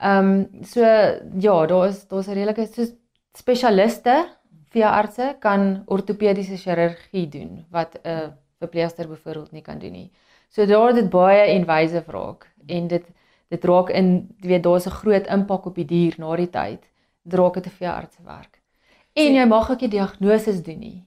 Ehm 0.00 0.28
um, 0.28 0.64
so 0.64 0.80
ja, 1.38 1.66
daar 1.66 1.88
is 1.88 2.06
daar's 2.08 2.28
'n 2.28 2.32
redelike 2.32 2.66
so 2.66 2.84
spesialiste 3.32 4.28
veeartse 4.70 5.36
kan 5.38 5.82
ortopediese 5.86 6.56
chirurgie 6.56 7.28
doen 7.28 7.66
wat 7.70 7.98
'n 8.02 8.08
uh, 8.08 8.28
verpleegster 8.58 9.08
byvoorbeeld 9.08 9.52
nie 9.52 9.62
kan 9.62 9.78
doen 9.78 9.92
nie. 9.92 10.10
So 10.48 10.66
daar 10.66 10.94
dit 10.94 11.10
baie 11.10 11.52
invasive 11.52 12.10
raak 12.10 12.52
en 12.66 12.86
dit 12.86 13.04
dit 13.48 13.64
raak 13.64 13.90
in 13.90 14.36
weet 14.40 14.62
daar's 14.62 14.86
'n 14.86 14.90
groot 15.02 15.26
impak 15.26 15.66
op 15.66 15.74
die 15.74 15.84
dier 15.84 16.14
na 16.18 16.36
die 16.36 16.50
tyd. 16.50 16.90
Draak 17.22 17.54
dit 17.54 17.62
te 17.62 17.70
veeartse 17.70 18.22
werk. 18.24 18.60
En 19.12 19.34
jy 19.34 19.44
mag 19.44 19.70
ook 19.70 19.80
nie 19.80 19.88
diagnoses 19.90 20.62
doen 20.62 20.78
nie. 20.78 21.04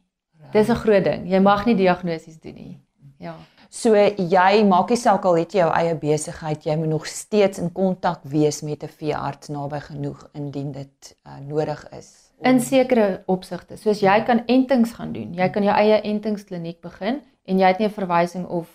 Dis 0.52 0.70
'n 0.70 0.76
groot 0.76 1.04
ding. 1.04 1.30
Jy 1.30 1.40
mag 1.40 1.66
nie 1.66 1.76
diagnoses 1.76 2.40
doen 2.40 2.54
nie. 2.54 2.80
Ja. 3.18 3.36
So 3.74 3.98
jy 3.98 4.64
maak 4.70 4.92
nie 4.94 5.00
saak 5.02 5.24
al 5.26 5.40
het 5.40 5.56
jy 5.56 5.64
jou 5.64 5.70
eie 5.74 5.96
besigheid, 5.98 6.66
jy 6.68 6.76
moet 6.78 6.92
nog 6.92 7.08
steeds 7.10 7.58
in 7.58 7.72
kontak 7.74 8.22
wees 8.30 8.62
met 8.62 8.84
'n 8.84 8.88
veearts 9.00 9.50
naby 9.50 9.80
genoeg 9.80 10.30
indien 10.34 10.72
dit 10.72 11.16
uh, 11.26 11.40
nodig 11.40 11.82
is. 11.98 12.30
In 12.42 12.62
sekere 12.62 13.24
opsigte, 13.26 13.78
soos 13.78 14.00
jy 14.00 14.24
kan 14.26 14.44
entings 14.46 14.94
gaan 14.94 15.14
doen. 15.14 15.34
Jy 15.34 15.50
kan 15.50 15.64
jou 15.64 15.74
eie 15.74 16.02
entingskliniek 16.02 16.82
begin 16.82 17.22
en 17.46 17.60
jy 17.60 17.68
het 17.68 17.80
nie 17.80 17.88
'n 17.88 17.98
verwysing 17.98 18.46
of 18.46 18.68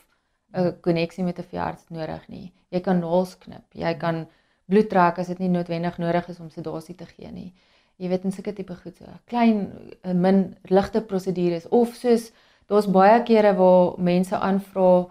'n 0.52 0.80
koneksie 0.80 1.24
met 1.24 1.38
'n 1.38 1.46
veearts 1.50 1.84
nodig 1.88 2.28
nie. 2.28 2.52
Jy 2.70 2.80
kan 2.80 2.98
naels 2.98 3.38
knip, 3.38 3.64
jy 3.72 3.94
kan 3.94 4.26
bloed 4.66 4.88
trek 4.88 5.18
as 5.18 5.26
dit 5.26 5.38
nie 5.38 5.48
noodwendig 5.48 5.98
nodig 5.98 6.28
is 6.28 6.40
om 6.40 6.50
sedasie 6.50 6.94
te 6.94 7.06
gee 7.06 7.30
nie 7.32 7.54
jy 7.98 8.10
weet 8.12 8.26
in 8.28 8.34
sulke 8.34 8.54
tipe 8.54 8.74
goed 8.78 8.98
so 8.98 9.14
klein 9.30 9.64
eh, 10.02 10.14
min 10.14 10.56
ligte 10.70 11.02
prosedures 11.10 11.66
of 11.74 11.96
soos 11.98 12.30
daar's 12.68 12.88
baie 12.92 13.22
kere 13.24 13.54
waar 13.56 13.96
mense 13.98 14.36
aanvra 14.36 15.08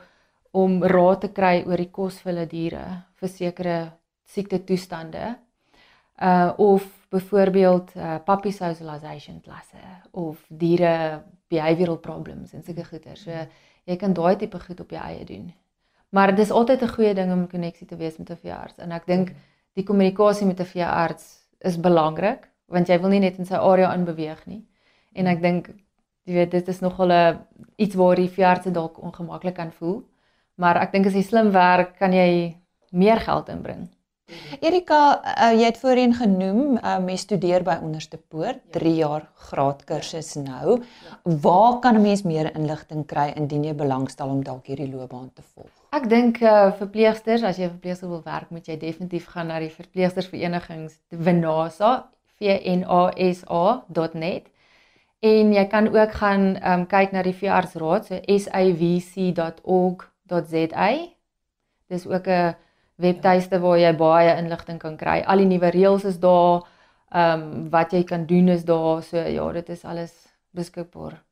om 0.58 0.84
raad 0.84 1.22
te 1.22 1.32
kry 1.34 1.64
oor 1.66 1.78
die 1.78 1.92
kos 1.92 2.22
vir 2.22 2.32
hulle 2.32 2.48
diere 2.50 2.84
vir 3.20 3.30
sekere 3.30 3.78
siekte 4.28 4.62
toestande. 4.64 5.36
Uh 6.18 6.54
of 6.58 6.86
byvoorbeeld 7.10 7.94
uh, 7.96 8.18
puppy 8.26 8.52
socialization 8.52 9.42
klasse 9.42 9.80
of 10.12 10.42
diere 10.50 11.24
behavioral 11.48 11.98
problems 11.98 12.54
en 12.54 12.64
sulke 12.64 12.84
goeie. 12.84 13.16
So 13.16 13.32
jy 13.88 13.96
kan 13.96 14.14
daai 14.14 14.36
tipe 14.36 14.60
goed 14.60 14.82
op 14.84 14.92
jou 14.92 15.04
eie 15.04 15.26
doen. 15.26 15.54
Maar 16.10 16.36
dit 16.36 16.46
is 16.46 16.52
altyd 16.52 16.82
'n 16.82 16.94
goeie 16.96 17.14
ding 17.14 17.32
om 17.32 17.48
koneksie 17.48 17.88
te 17.88 17.96
wees 17.96 18.18
met 18.18 18.30
'n 18.30 18.36
veearts. 18.36 18.78
En 18.78 18.92
ek 18.92 19.06
dink 19.06 19.34
die 19.74 19.84
kommunikasie 19.84 20.48
met 20.48 20.60
'n 20.60 20.66
veearts 20.66 21.48
is 21.60 21.80
belangrik 21.80 22.50
want 22.66 22.88
jy 22.88 23.00
wil 23.00 23.10
nie 23.10 23.20
net 23.20 23.38
in 23.38 23.46
sy 23.46 23.56
area 23.56 23.94
inbeweeg 23.94 24.46
nie. 24.46 24.66
En 25.14 25.28
ek 25.28 25.42
dink 25.42 25.70
jy 26.28 26.36
weet 26.36 26.52
dit 26.52 26.68
is 26.68 26.82
nogal 26.84 27.12
'n 27.12 27.40
iets 27.78 27.96
waar 27.96 28.16
die 28.16 28.30
veeartse 28.30 28.72
dalk 28.72 29.02
ongemaklik 29.02 29.56
kan 29.56 29.72
voel. 29.72 30.04
Maar 30.56 30.82
ek 30.82 30.92
dink 30.92 31.06
as 31.06 31.14
jy 31.14 31.22
slim 31.24 31.52
werk, 31.52 31.98
kan 31.98 32.14
jy 32.14 32.58
meer 32.92 33.20
geld 33.20 33.50
inbring. 33.50 33.88
Erika, 34.60 35.22
uh, 35.24 35.54
jy 35.56 35.66
het 35.70 35.78
voorheen 35.80 36.14
genoem, 36.14 36.78
uh, 36.78 36.98
mens 37.00 37.22
studeer 37.22 37.64
by 37.64 37.78
Onderste 37.82 38.18
Poort, 38.18 38.60
3 38.76 38.96
jaar 38.96 39.30
graad 39.50 39.86
kursus 39.88 40.36
nou. 40.36 40.84
Waar 41.24 41.80
kan 41.80 41.96
'n 41.96 42.02
mens 42.02 42.24
meer 42.24 42.56
inligting 42.56 43.06
kry 43.06 43.34
indien 43.36 43.64
jy 43.64 43.74
belangstel 43.74 44.30
om 44.30 44.44
dalk 44.44 44.66
hierdie 44.68 44.92
loopbaan 44.92 45.32
te 45.34 45.42
volg? 45.54 45.72
Ek 45.92 46.10
dink 46.10 46.42
uh, 46.42 46.72
verpleegsters, 46.72 47.44
as 47.44 47.58
jy 47.58 47.70
verpleegster 47.70 48.10
wil 48.10 48.22
werk, 48.24 48.50
moet 48.50 48.68
jy 48.68 48.78
definitief 48.78 49.26
gaan 49.28 49.48
na 49.48 49.60
die 49.60 49.72
verpleegstersverenigings 49.72 51.00
Wenasa 51.10 52.10
vnasa.net 52.38 53.18
en 55.20 55.54
jy 55.54 55.66
kan 55.68 55.88
ook 55.96 56.12
gaan 56.12 56.64
um, 56.64 56.86
kyk 56.88 57.12
na 57.12 57.22
die 57.26 57.34
veeartsraad 57.34 58.06
so 58.06 58.16
savc.org.za 58.22 59.60
dis 61.88 62.08
ook 62.08 62.28
'n 62.28 62.56
webtuiste 62.96 63.60
waar 63.60 63.78
jy 63.78 63.96
baie 63.96 64.38
inligting 64.38 64.80
kan 64.80 64.98
kry 64.98 65.24
al 65.26 65.38
die 65.38 65.46
nuwe 65.46 65.70
reëls 65.70 66.04
is 66.04 66.20
daar 66.20 66.62
ehm 67.10 67.42
um, 67.42 67.70
wat 67.70 67.92
jy 67.92 68.04
kan 68.04 68.26
doen 68.26 68.48
is 68.48 68.66
daar 68.66 69.04
so 69.04 69.18
ja 69.18 69.52
dit 69.52 69.70
is 69.70 69.86
alles 69.86 70.14
beskikbaar 70.52 71.24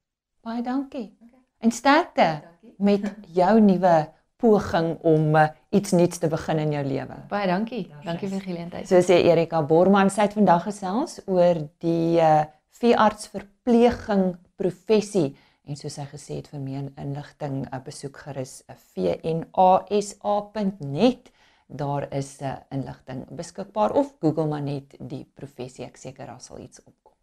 baie 0.42 0.62
dankie 0.62 1.18
okay. 1.22 1.40
en 1.60 1.72
sterkte 1.72 2.42
dankie. 2.42 2.76
met 2.78 3.14
jou 3.34 3.60
nuwe 3.60 4.08
poging 4.36 4.98
om 5.02 5.36
uh, 5.36 5.48
iets 5.70 5.92
nuuts 5.92 6.18
te 6.18 6.28
begin 6.28 6.60
in 6.60 6.72
jou 6.72 6.84
lewe. 6.86 7.16
Baie 7.30 7.48
dankie. 7.48 7.86
Dankie 8.04 8.30
vir 8.30 8.40
die 8.40 8.48
geleentheid. 8.50 8.88
So 8.88 9.00
sê 9.02 9.22
Erika 9.24 9.62
Borman, 9.64 10.10
sy 10.10 10.28
het 10.28 10.36
vandag 10.38 10.68
gesels 10.68 11.22
oor 11.26 11.62
die 11.84 12.20
uh, 12.20 12.44
veeartsverpleging 12.80 14.36
professie 14.60 15.36
en 15.66 15.76
soos 15.80 15.96
sy 15.98 16.06
gesê 16.12 16.36
het 16.42 16.48
vir 16.52 16.62
meer 16.62 16.92
inligting, 17.02 17.64
uh, 17.72 17.80
besoek 17.82 18.18
gerus 18.28 18.64
'n 18.68 18.74
uh, 18.74 18.78
vnasa.net. 19.96 21.32
Daar 21.68 22.14
is 22.14 22.42
'n 22.42 22.46
uh, 22.46 22.58
inligting 22.72 23.26
beskikbaar 23.30 23.92
of 23.92 24.14
Google 24.22 24.48
maar 24.48 24.62
net 24.62 24.96
die 25.00 25.26
professie, 25.34 25.86
ek 25.86 25.98
seker 25.98 26.26
daar 26.26 26.42
sal 26.42 26.60
iets 26.60 26.80
opkom. 26.84 27.14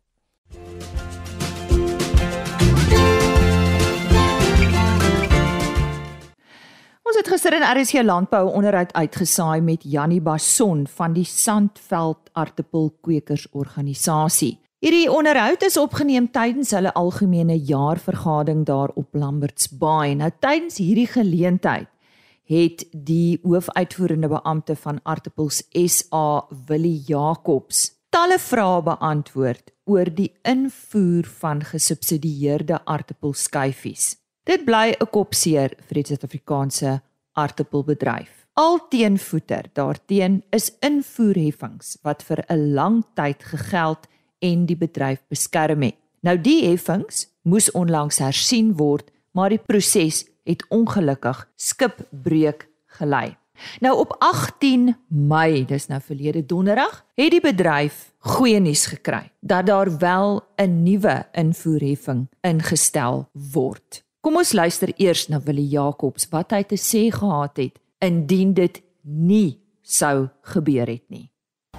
Ons 7.02 7.16
het 7.16 7.28
gister 7.28 7.52
in 7.52 7.62
RSG 7.62 8.02
Landbou 8.02 8.48
onderhoud 8.48 8.92
uitgesaai 8.92 9.60
met 9.60 9.82
Jannie 9.82 10.20
Bason 10.20 10.86
van 10.86 11.12
die 11.12 11.24
Sandveld 11.24 12.30
Aartappelkweekers 12.32 13.48
Organisasie. 13.50 14.62
Hierdie 14.83 15.07
onderhoud 15.07 15.62
is 15.62 15.77
opgeneem 15.79 16.25
tydens 16.35 16.73
hulle 16.75 16.90
algemene 16.99 17.55
jaarvergadering 17.55 18.64
daar 18.66 18.90
op 18.99 19.14
Lamberts 19.14 19.68
Bay. 19.79 20.16
Nou 20.18 20.27
tydens 20.42 20.81
hierdie 20.83 21.07
geleentheid 21.07 21.87
het 22.51 22.83
die 22.90 23.38
hoofuitvoerende 23.47 24.33
beampte 24.33 24.75
van 24.75 24.99
Aartappels 25.07 25.61
SA, 25.71 26.42
Willie 26.66 26.99
Jacobs, 27.07 27.92
talle 28.11 28.40
vrae 28.42 28.83
beantwoord 28.90 29.71
oor 29.87 30.11
die 30.11 30.33
invoer 30.42 31.31
van 31.38 31.62
gesubsidieerde 31.62 32.83
aartappelskyfies. 32.83 34.16
Dit 34.42 34.66
bly 34.66 34.97
'n 34.99 35.11
kopseer 35.14 35.79
vir 35.79 36.03
die 36.03 36.07
Suid-Afrikaanse 36.11 37.01
aartappelbedryf. 37.38 38.49
Al 38.59 38.81
teenvoeter 38.90 39.71
daarteen 39.73 40.42
is 40.51 40.73
invoerheffings 40.81 41.99
wat 42.03 42.23
vir 42.23 42.45
'n 42.51 42.75
lang 42.75 43.05
tyd 43.14 43.45
gegeld 43.45 44.11
en 44.42 44.66
die 44.66 44.76
bedryf 44.76 45.22
beskerm 45.33 45.87
het. 45.87 45.98
Nou 46.22 46.37
die 46.38 46.61
heffings 46.68 47.26
moes 47.42 47.70
onlangs 47.74 48.20
hersien 48.22 48.74
word, 48.78 49.09
maar 49.35 49.50
die 49.50 49.62
proses 49.62 50.24
het 50.46 50.64
ongelukkig 50.70 51.46
skipbreuk 51.57 52.68
gelei. 52.98 53.37
Nou 53.81 53.98
op 53.98 54.14
18 54.18 54.96
Mei, 55.09 55.64
dis 55.66 55.87
nou 55.87 56.00
verlede 56.02 56.44
donderdag, 56.46 57.05
het 57.18 57.31
die 57.35 57.42
bedryf 57.42 58.11
goeie 58.18 58.61
nuus 58.62 58.87
gekry 58.90 59.31
dat 59.40 59.66
daar 59.66 59.90
wel 59.98 60.42
'n 60.57 60.83
nuwe 60.83 61.26
invoerheffing 61.33 62.28
ingestel 62.40 63.28
word. 63.33 64.05
Kom 64.20 64.37
ons 64.37 64.52
luister 64.52 64.92
eers 64.96 65.28
na 65.28 65.40
Willie 65.40 65.68
Jacobs 65.68 66.28
wat 66.31 66.50
hy 66.50 66.62
te 66.62 66.76
sê 66.76 67.11
gehad 67.11 67.57
het 67.57 67.78
indien 67.98 68.55
dit 68.55 68.83
nie 69.02 69.59
sou 69.83 70.28
gebeur 70.42 70.87
het 70.87 71.02
nie. 71.09 71.32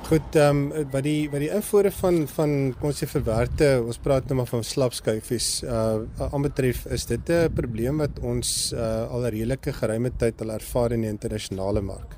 Goed, 0.04 0.36
ehm 0.36 0.58
um, 0.74 0.90
wat 0.92 1.06
die 1.06 1.30
wat 1.32 1.40
die 1.40 1.52
invoere 1.56 1.92
van 1.96 2.26
van 2.28 2.54
kom 2.80 2.90
ons 2.90 2.98
sê 3.00 3.08
verwerkte, 3.08 3.68
ons 3.80 4.00
praat 4.04 4.26
nou 4.28 4.42
maar 4.42 4.50
van 4.50 4.66
slapskuifies. 4.68 5.48
Uh 5.64 6.26
aanbetref 6.28 6.82
is 6.98 7.06
dit 7.08 7.30
'n 7.32 7.54
probleem 7.56 8.04
wat 8.04 8.20
ons 8.20 8.74
uh 8.76 9.08
al 9.08 9.24
'n 9.24 9.32
redelike 9.32 9.72
geruime 9.74 10.12
tyd 10.18 10.42
al 10.42 10.52
ervaar 10.60 10.92
in 10.92 11.02
die 11.02 11.10
internasionale 11.10 11.82
mark. 11.82 12.18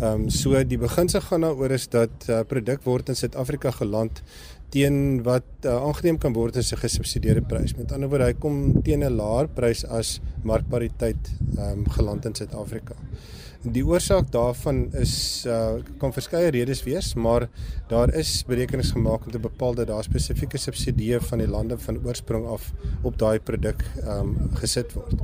Ehm 0.00 0.12
um, 0.12 0.28
so 0.30 0.62
die 0.64 0.78
beginsel 0.78 1.20
gaan 1.20 1.40
daaroor 1.40 1.70
is 1.70 1.88
dat 1.88 2.28
uh, 2.28 2.42
produk 2.42 2.84
word 2.84 3.08
in 3.08 3.16
Suid-Afrika 3.16 3.70
geland 3.70 4.22
teen 4.68 5.22
wat 5.22 5.48
uh, 5.64 5.72
aangeneem 5.72 6.18
kan 6.18 6.32
word 6.32 6.56
as 6.56 6.72
'n 6.72 6.82
gesubsidieerde 6.84 7.42
prys. 7.42 7.76
Met 7.76 7.92
ander 7.92 8.08
woorde, 8.08 8.24
hy 8.24 8.34
kom 8.34 8.82
teen 8.82 9.04
'n 9.04 9.16
laer 9.16 9.48
prys 9.48 9.84
as 9.84 10.20
markpariteit 10.42 11.32
ehm 11.56 11.78
um, 11.78 11.88
geland 11.88 12.26
in 12.26 12.34
Suid-Afrika. 12.34 12.94
Die 13.74 13.82
oorsaak 13.82 14.28
daarvan 14.30 14.84
is 14.94 15.42
uh 15.50 15.80
kan 15.98 16.12
verskeie 16.14 16.52
redes 16.54 16.84
wees, 16.86 17.14
maar 17.18 17.48
daar 17.90 18.12
is 18.14 18.44
berekenings 18.46 18.92
gemaak 18.94 19.24
om 19.26 19.32
te 19.34 19.40
bepaal 19.42 19.74
dat 19.74 19.88
daar 19.90 20.06
spesifieke 20.06 20.58
subsidieë 20.58 21.18
van 21.30 21.42
die 21.42 21.48
lande 21.50 21.78
van 21.78 21.98
oorsprong 22.04 22.46
af 22.46 22.68
op 23.02 23.18
daai 23.18 23.40
produk 23.40 23.82
um 24.06 24.36
gesit 24.60 24.94
word. 24.94 25.18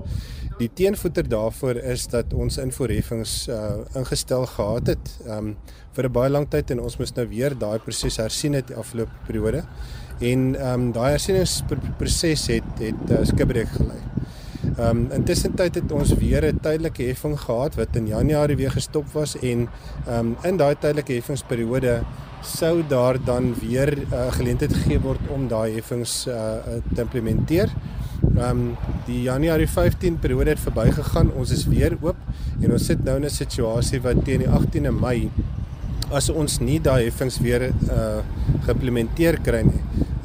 Die 0.59 0.71
teenvoeter 0.75 1.29
daarvoor 1.29 1.79
is 1.95 2.09
dat 2.11 2.35
ons 2.35 2.59
invoerheffings 2.59 3.47
uh 3.49 3.85
ingestel 3.99 4.47
gehad 4.57 4.91
het 4.97 5.15
um 5.27 5.55
vir 5.95 6.09
'n 6.09 6.13
baie 6.13 6.31
lang 6.31 6.51
tyd 6.51 6.71
en 6.71 6.81
ons 6.81 6.99
moet 6.99 7.17
nou 7.17 7.29
weer 7.29 7.59
daai 7.59 7.79
proses 7.79 8.17
hersien 8.17 8.59
het 8.59 8.67
die 8.67 8.77
afgelope 8.77 9.13
periode. 9.27 9.65
En 10.21 10.57
um 10.73 10.93
daai 10.93 11.11
hersieningsproses 11.11 12.47
het 12.47 12.79
het 12.79 13.11
uh, 13.11 13.25
skibreek 13.25 13.69
gelei. 13.69 14.01
Ehm 14.62 14.88
um, 14.88 15.07
intussen 15.11 15.55
tyd 15.59 15.75
het 15.75 15.92
ons 15.92 16.12
weer 16.14 16.44
'n 16.46 16.59
tydelike 16.62 17.03
heffing 17.03 17.38
gehad 17.40 17.75
wat 17.75 17.96
in 17.96 18.07
Januarie 18.07 18.57
weer 18.57 18.70
gestop 18.70 19.07
was 19.12 19.37
en 19.38 19.68
ehm 20.07 20.18
um, 20.18 20.37
in 20.42 20.57
daai 20.57 20.75
tydelike 20.79 21.12
heffingsperiode 21.12 22.03
sou 22.42 22.83
daar 22.88 23.25
dan 23.25 23.55
weer 23.55 23.96
'n 23.96 24.07
uh, 24.12 24.33
geleentheid 24.33 24.72
gegee 24.72 25.01
word 25.01 25.20
om 25.29 25.48
daai 25.48 25.75
heffings 25.75 26.27
uh, 26.27 26.35
te 26.94 27.01
implementeer. 27.01 27.68
Ehm 28.37 28.51
um, 28.51 28.77
die 29.07 29.22
Januarie 29.22 29.68
15 29.68 30.18
periode 30.18 30.51
het 30.51 30.61
verbygegaan. 30.61 31.33
Ons 31.33 31.51
is 31.51 31.66
weer 31.66 31.96
oop 32.01 32.16
en 32.61 32.72
ons 32.72 32.85
sit 32.85 33.05
nou 33.05 33.16
in 33.16 33.25
'n 33.25 33.31
situasie 33.31 34.01
wat 34.01 34.25
teen 34.25 34.38
die 34.38 34.48
18de 34.48 34.92
Mei 34.92 35.31
as 36.11 36.29
ons 36.31 36.61
nie 36.61 36.81
daai 36.81 37.05
heffings 37.05 37.38
weer 37.40 37.70
uh 37.90 38.20
geïmplementeer 38.66 39.40
kry 39.42 39.62
nie, 39.66 39.81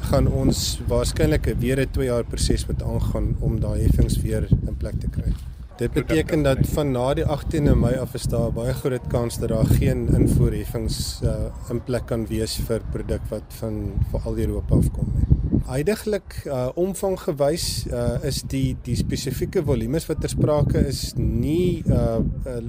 gaan 0.08 0.28
ons 0.32 0.80
waarskynlik 0.88 1.46
weer 1.60 1.80
'n 1.80 1.90
2 1.92 2.06
jaar 2.06 2.24
proses 2.24 2.66
moet 2.66 2.82
aangaan 2.82 3.36
om 3.40 3.60
daai 3.60 3.82
heffings 3.82 4.16
weer 4.22 4.48
in 4.66 4.76
plek 4.76 5.00
te 5.00 5.08
kry. 5.08 5.32
Dit 5.78 5.92
beteken 5.92 6.42
dat 6.42 6.58
van 6.74 6.90
na 6.90 7.14
die 7.14 7.24
18de 7.24 7.74
Mei 7.76 7.96
af 7.96 8.14
is 8.14 8.22
daar 8.22 8.52
baie 8.52 8.72
groot 8.74 9.06
kans 9.06 9.38
dat 9.38 9.48
daar 9.48 9.66
geen 9.66 10.08
invoerheffings 10.08 11.20
uh 11.22 11.70
in 11.70 11.80
plek 11.84 12.06
kan 12.06 12.26
wees 12.26 12.56
vir 12.66 12.80
produk 12.90 13.20
wat 13.30 13.44
van 13.60 13.92
veral 14.10 14.38
Europa 14.38 14.74
afkom 14.74 15.12
nie. 15.14 15.26
Heidiglik 15.68 16.46
uh 16.48 16.70
omvang 16.80 17.18
gewys 17.20 17.84
uh 17.92 18.16
is 18.24 18.40
die 18.48 18.76
die 18.86 18.96
spesifieke 18.96 19.60
volumes 19.64 20.06
wat 20.08 20.22
ter 20.24 20.32
sprake 20.32 20.80
is 20.88 21.12
nie 21.18 21.84
uh, 21.84 22.20
uh 22.48 22.62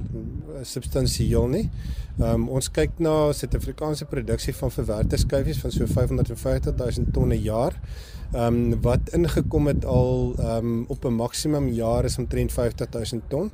substansieel 0.68 1.48
nie. 1.48 1.64
Um 2.20 2.50
ons 2.52 2.68
kyk 2.68 2.98
na 3.00 3.32
Suid-Afrikaanse 3.32 4.04
produksie 4.10 4.52
van 4.58 4.74
verwerkte 4.74 5.16
skyfies 5.16 5.62
van 5.62 5.72
so 5.72 5.88
550 5.88 6.76
000 6.76 7.14
tonne 7.16 7.38
per 7.40 7.46
jaar. 7.46 7.78
Um 8.36 8.76
wat 8.84 9.08
ingekom 9.16 9.72
het 9.72 9.88
al 9.88 10.36
um 10.58 10.84
op 10.88 11.04
'n 11.04 11.16
maksimum 11.16 11.72
jaar 11.72 12.04
is 12.04 12.18
omtrent 12.18 12.52
50 12.52 12.90
000 12.92 13.22
ton. 13.28 13.50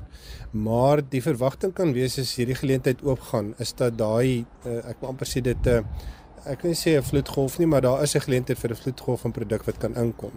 Maar 0.50 1.02
die 1.08 1.22
verwagting 1.22 1.72
kan 1.72 1.92
wees 1.92 2.18
as 2.18 2.34
hierdie 2.34 2.58
geleentheid 2.58 3.02
oopgaan 3.02 3.54
is 3.58 3.74
dat 3.74 3.98
daai 3.98 4.44
uh, 4.66 4.88
ek 4.90 5.00
wil 5.00 5.08
amper 5.08 5.26
sê 5.26 5.40
dit 5.40 5.66
'n 5.66 5.68
uh, 5.68 5.82
ek 6.46 6.62
nie 6.64 6.74
sê 6.74 6.96
'n 6.96 7.02
vloedgolf 7.02 7.58
nie, 7.58 7.66
maar 7.66 7.80
daar 7.80 8.02
is 8.02 8.14
'n 8.14 8.20
geleentheid 8.20 8.58
vir 8.58 8.70
'n 8.70 8.82
vloedgolf 8.82 9.20
van 9.20 9.32
produk 9.32 9.64
wat 9.64 9.78
kan 9.78 9.94
inkom. 9.94 10.32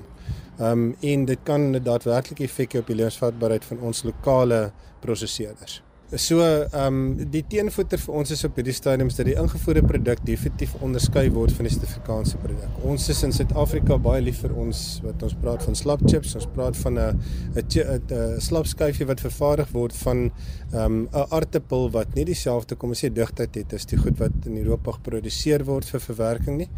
Ehm 0.59 0.71
um, 0.71 0.95
en 0.99 1.25
dit 1.25 1.39
kan 1.43 1.71
daadwerklik 1.71 2.39
effek 2.39 2.73
hê 2.73 2.79
op 2.79 2.87
die 2.87 2.95
lewensvatbaarheid 2.95 3.65
van 3.65 3.79
ons 3.79 4.03
lokale 4.03 4.71
prosesseerders. 4.99 5.81
So 6.17 6.41
ehm 6.41 6.71
um, 6.73 7.27
die 7.29 7.43
teenvoeter 7.45 7.99
vir 8.01 8.15
ons 8.17 8.31
is 8.33 8.39
op 8.47 8.55
hierdie 8.57 8.73
stadium 8.73 9.11
dat 9.13 9.27
die 9.27 9.35
ingevoerde 9.37 9.83
produk 9.85 10.23
definitief 10.25 10.71
onderskei 10.81 11.27
word 11.29 11.53
van 11.53 11.67
die 11.67 11.73
Suid-Afrikaanse 11.75 12.39
produk. 12.41 12.79
Ons 12.81 13.05
is 13.13 13.21
in 13.27 13.35
Suid-Afrika 13.35 13.99
baie 14.01 14.23
lief 14.25 14.39
vir 14.41 14.55
ons 14.57 14.79
wat 15.03 15.21
ons 15.27 15.35
praat 15.43 15.67
van 15.67 15.77
slap 15.77 16.01
chips, 16.09 16.33
ons 16.39 16.47
praat 16.55 16.79
van 16.81 16.97
'n 16.97 17.19
'n 17.53 18.41
slap 18.41 18.65
skyfie 18.65 19.05
wat 19.05 19.21
vervaardig 19.21 19.69
word 19.71 19.93
van 20.01 20.31
ehm 20.73 20.81
um, 20.81 21.07
'n 21.13 21.27
aartappel 21.29 21.91
wat 21.91 22.15
nie 22.15 22.25
dieselfde 22.25 22.75
kom 22.75 22.89
ons 22.89 23.05
sê 23.05 23.13
digtheid 23.13 23.53
het 23.55 23.73
as 23.73 23.85
die 23.85 23.97
goed 23.97 24.17
wat 24.17 24.33
in 24.47 24.57
Europa 24.57 24.97
geproduseer 24.97 25.63
word 25.63 25.85
vir 25.85 25.99
verwerking 25.99 26.57
nie. 26.57 26.69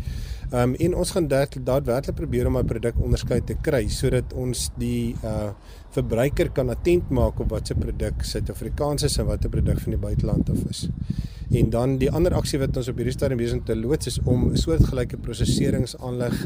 Ehm 0.51 0.69
um, 0.69 0.73
en 0.75 0.95
ons 0.99 1.11
gaan 1.15 1.27
daadwerklik 1.27 2.15
probeer 2.15 2.47
om 2.47 2.57
'n 2.57 2.65
produk 2.67 2.95
onderskei 2.99 3.39
te 3.43 3.55
kry 3.61 3.87
sodat 3.87 4.33
ons 4.33 4.69
die 4.77 5.15
uh 5.23 5.51
verbruiker 5.91 6.49
kan 6.51 6.69
attent 6.69 7.09
maak 7.09 7.39
op 7.39 7.49
watse 7.49 7.75
produk 7.75 8.23
Suid-Afrikaans 8.23 9.03
is 9.03 9.17
en 9.17 9.25
watter 9.25 9.49
produk 9.49 9.79
van 9.79 9.91
die 9.91 9.99
buiteland 9.99 10.49
af 10.49 10.63
is. 10.69 10.89
En 11.51 11.69
dan 11.69 11.97
die 11.99 12.07
ander 12.11 12.31
aksie 12.37 12.59
wat 12.61 12.77
ons 12.79 12.87
op 12.87 12.99
hierdie 13.01 13.13
stadium 13.15 13.39
besig 13.41 13.63
te 13.67 13.75
loods 13.75 14.07
is 14.07 14.19
om 14.23 14.45
'n 14.51 14.57
soortgelyke 14.57 15.17
prosesseringsaanleg 15.17 16.37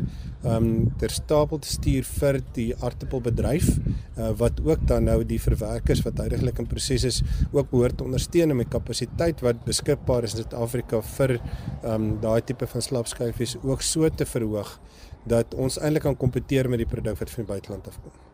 ehm 0.44 0.56
um, 0.56 0.94
ter 0.98 1.10
stapel 1.10 1.60
te 1.60 1.68
stuur 1.68 2.04
vir 2.04 2.42
die 2.58 2.74
aardappelbedryf 2.80 3.70
uh, 4.18 4.32
wat 4.42 4.62
ook 4.66 4.88
dan 4.88 5.04
nou 5.04 5.24
die 5.24 5.40
verwerkers 5.42 6.02
wat 6.02 6.18
heidaglik 6.18 6.60
in 6.60 6.68
proses 6.68 7.04
is 7.04 7.22
ook 7.52 7.70
behoort 7.70 7.98
te 7.98 8.04
ondersteun 8.04 8.58
die 8.58 8.66
kapasiteit 8.66 9.42
wat 9.42 9.66
beskikbaar 9.66 10.24
is 10.24 10.34
in 10.34 10.44
Suid-Afrika 10.44 11.02
vir 11.02 11.38
ehm 11.38 11.94
um, 11.94 12.12
daai 12.22 12.42
tipe 12.42 12.68
van 12.68 12.82
slapskyfies 12.82 13.58
ook 13.64 13.82
so 13.82 14.10
te 14.10 14.26
verhoog 14.26 14.80
dat 15.26 15.54
ons 15.54 15.78
eintlik 15.78 16.04
kan 16.04 16.18
kompeteer 16.18 16.70
met 16.70 16.82
die 16.82 16.94
produk 16.94 17.20
wat 17.20 17.30
van 17.30 17.46
die 17.46 17.52
buiteland 17.54 17.88
afkom. 17.88 18.25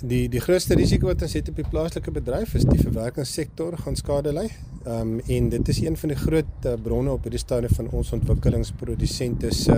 Die 0.00 0.30
die 0.32 0.40
grootste 0.40 0.78
risiko 0.78 1.10
wat 1.10 1.20
ons 1.26 1.34
het 1.36 1.48
op 1.52 1.58
die 1.60 1.66
plaaslike 1.68 2.12
bedryf 2.16 2.54
is 2.56 2.64
die 2.64 2.78
verwerkingssektor 2.80 3.76
gaan 3.82 3.98
skade 4.00 4.32
ly. 4.32 4.46
Ehm 4.86 5.00
um, 5.00 5.20
en 5.20 5.50
dit 5.52 5.68
is 5.68 5.80
een 5.84 5.96
van 6.00 6.14
die 6.14 6.16
groot 6.16 6.68
uh, 6.68 6.74
bronne 6.80 7.12
op 7.12 7.28
hierdie 7.28 7.42
stadium 7.42 7.74
van 7.76 7.90
ons 8.00 8.12
ontwikkelingsprodusente 8.16 9.52
se 9.52 9.76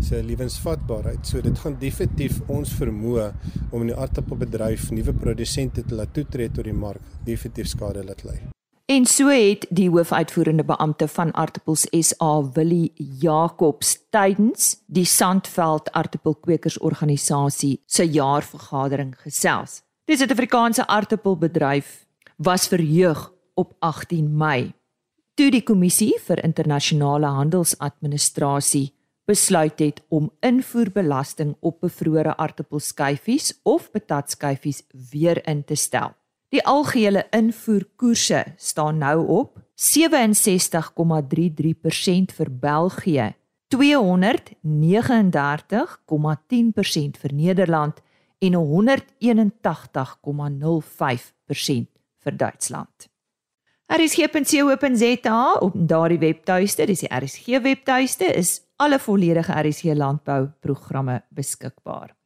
se 0.00 0.22
lewensvatbaarheid. 0.22 1.26
So 1.26 1.42
dit 1.42 1.58
gaan 1.58 1.78
definitief 1.80 2.38
ons 2.46 2.76
vermoë 2.78 3.32
om 3.72 3.80
in 3.82 3.90
die 3.90 3.98
aardappelbedryf 3.98 4.92
nuwe 4.94 5.16
produsente 5.18 5.82
te 5.82 5.98
laat 5.98 6.14
toetree 6.14 6.52
tot 6.52 6.64
die 6.64 6.76
mark 6.86 7.02
definitief 7.26 7.74
skade 7.74 8.06
laat 8.06 8.22
ly. 8.28 8.38
En 8.86 9.06
so 9.06 9.28
het 9.28 9.66
die 9.68 9.88
hoofuitvoerende 9.90 10.64
beampte 10.64 11.08
van 11.08 11.34
Aartappels 11.34 11.88
SA, 11.90 12.50
Willie 12.54 12.92
Jacobs, 12.94 13.98
tydens 14.10 14.76
die 14.86 15.04
Sandveld 15.04 15.90
Aartappelkweekers 15.92 16.78
Organisasie 16.78 17.82
se 17.86 18.06
jaarvergadering 18.06 19.14
gesels. 19.18 19.82
Die 20.04 20.16
Suid-Afrikaanse 20.16 20.86
aartappelbedryf 20.86 22.06
was 22.36 22.68
verheug 22.68 23.32
op 23.54 23.74
18 23.78 24.36
Mei 24.36 24.76
toe 25.36 25.50
die 25.52 25.64
kommissie 25.68 26.14
vir 26.24 26.40
internasionale 26.46 27.28
handelsadministrasie 27.36 28.86
besluit 29.28 29.82
het 29.82 29.98
om 30.08 30.30
invoerbelasting 30.46 31.56
op 31.60 31.82
bevrore 31.84 32.32
aartappelskyfies 32.40 33.50
of 33.68 33.90
patatskyfies 33.92 34.84
weer 35.10 35.42
in 35.44 35.64
te 35.64 35.76
stel. 35.76 36.14
Die 36.56 36.64
algehele 36.64 37.26
invoerkoerse 37.36 38.54
staan 38.56 38.96
nou 38.98 39.26
op 39.28 39.60
67,33% 39.76 42.32
vir 42.32 42.48
België, 42.60 43.34
239,10% 43.74 43.80
vir 47.20 47.32
Nederland 47.32 48.02
en 48.38 48.54
181,05% 48.54 48.60
vir 52.24 52.36
Duitsland. 52.36 53.08
RSG.co.za 53.86 55.52
op 55.52 55.72
daardie 55.76 56.18
webtuiste, 56.18 56.86
dis 56.86 57.00
die 57.04 57.12
RSG 57.12 57.46
webtuiste, 57.60 58.24
is 58.32 58.62
alle 58.76 58.98
volledige 58.98 59.60
RSG 59.60 59.84
landbou 59.92 60.48
programme 60.60 61.22
beskikbaar. 61.28 62.16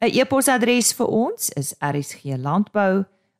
'n 0.00 0.10
E-posadres 0.14 0.92
vir 0.92 1.06
ons 1.06 1.50
is 1.50 1.74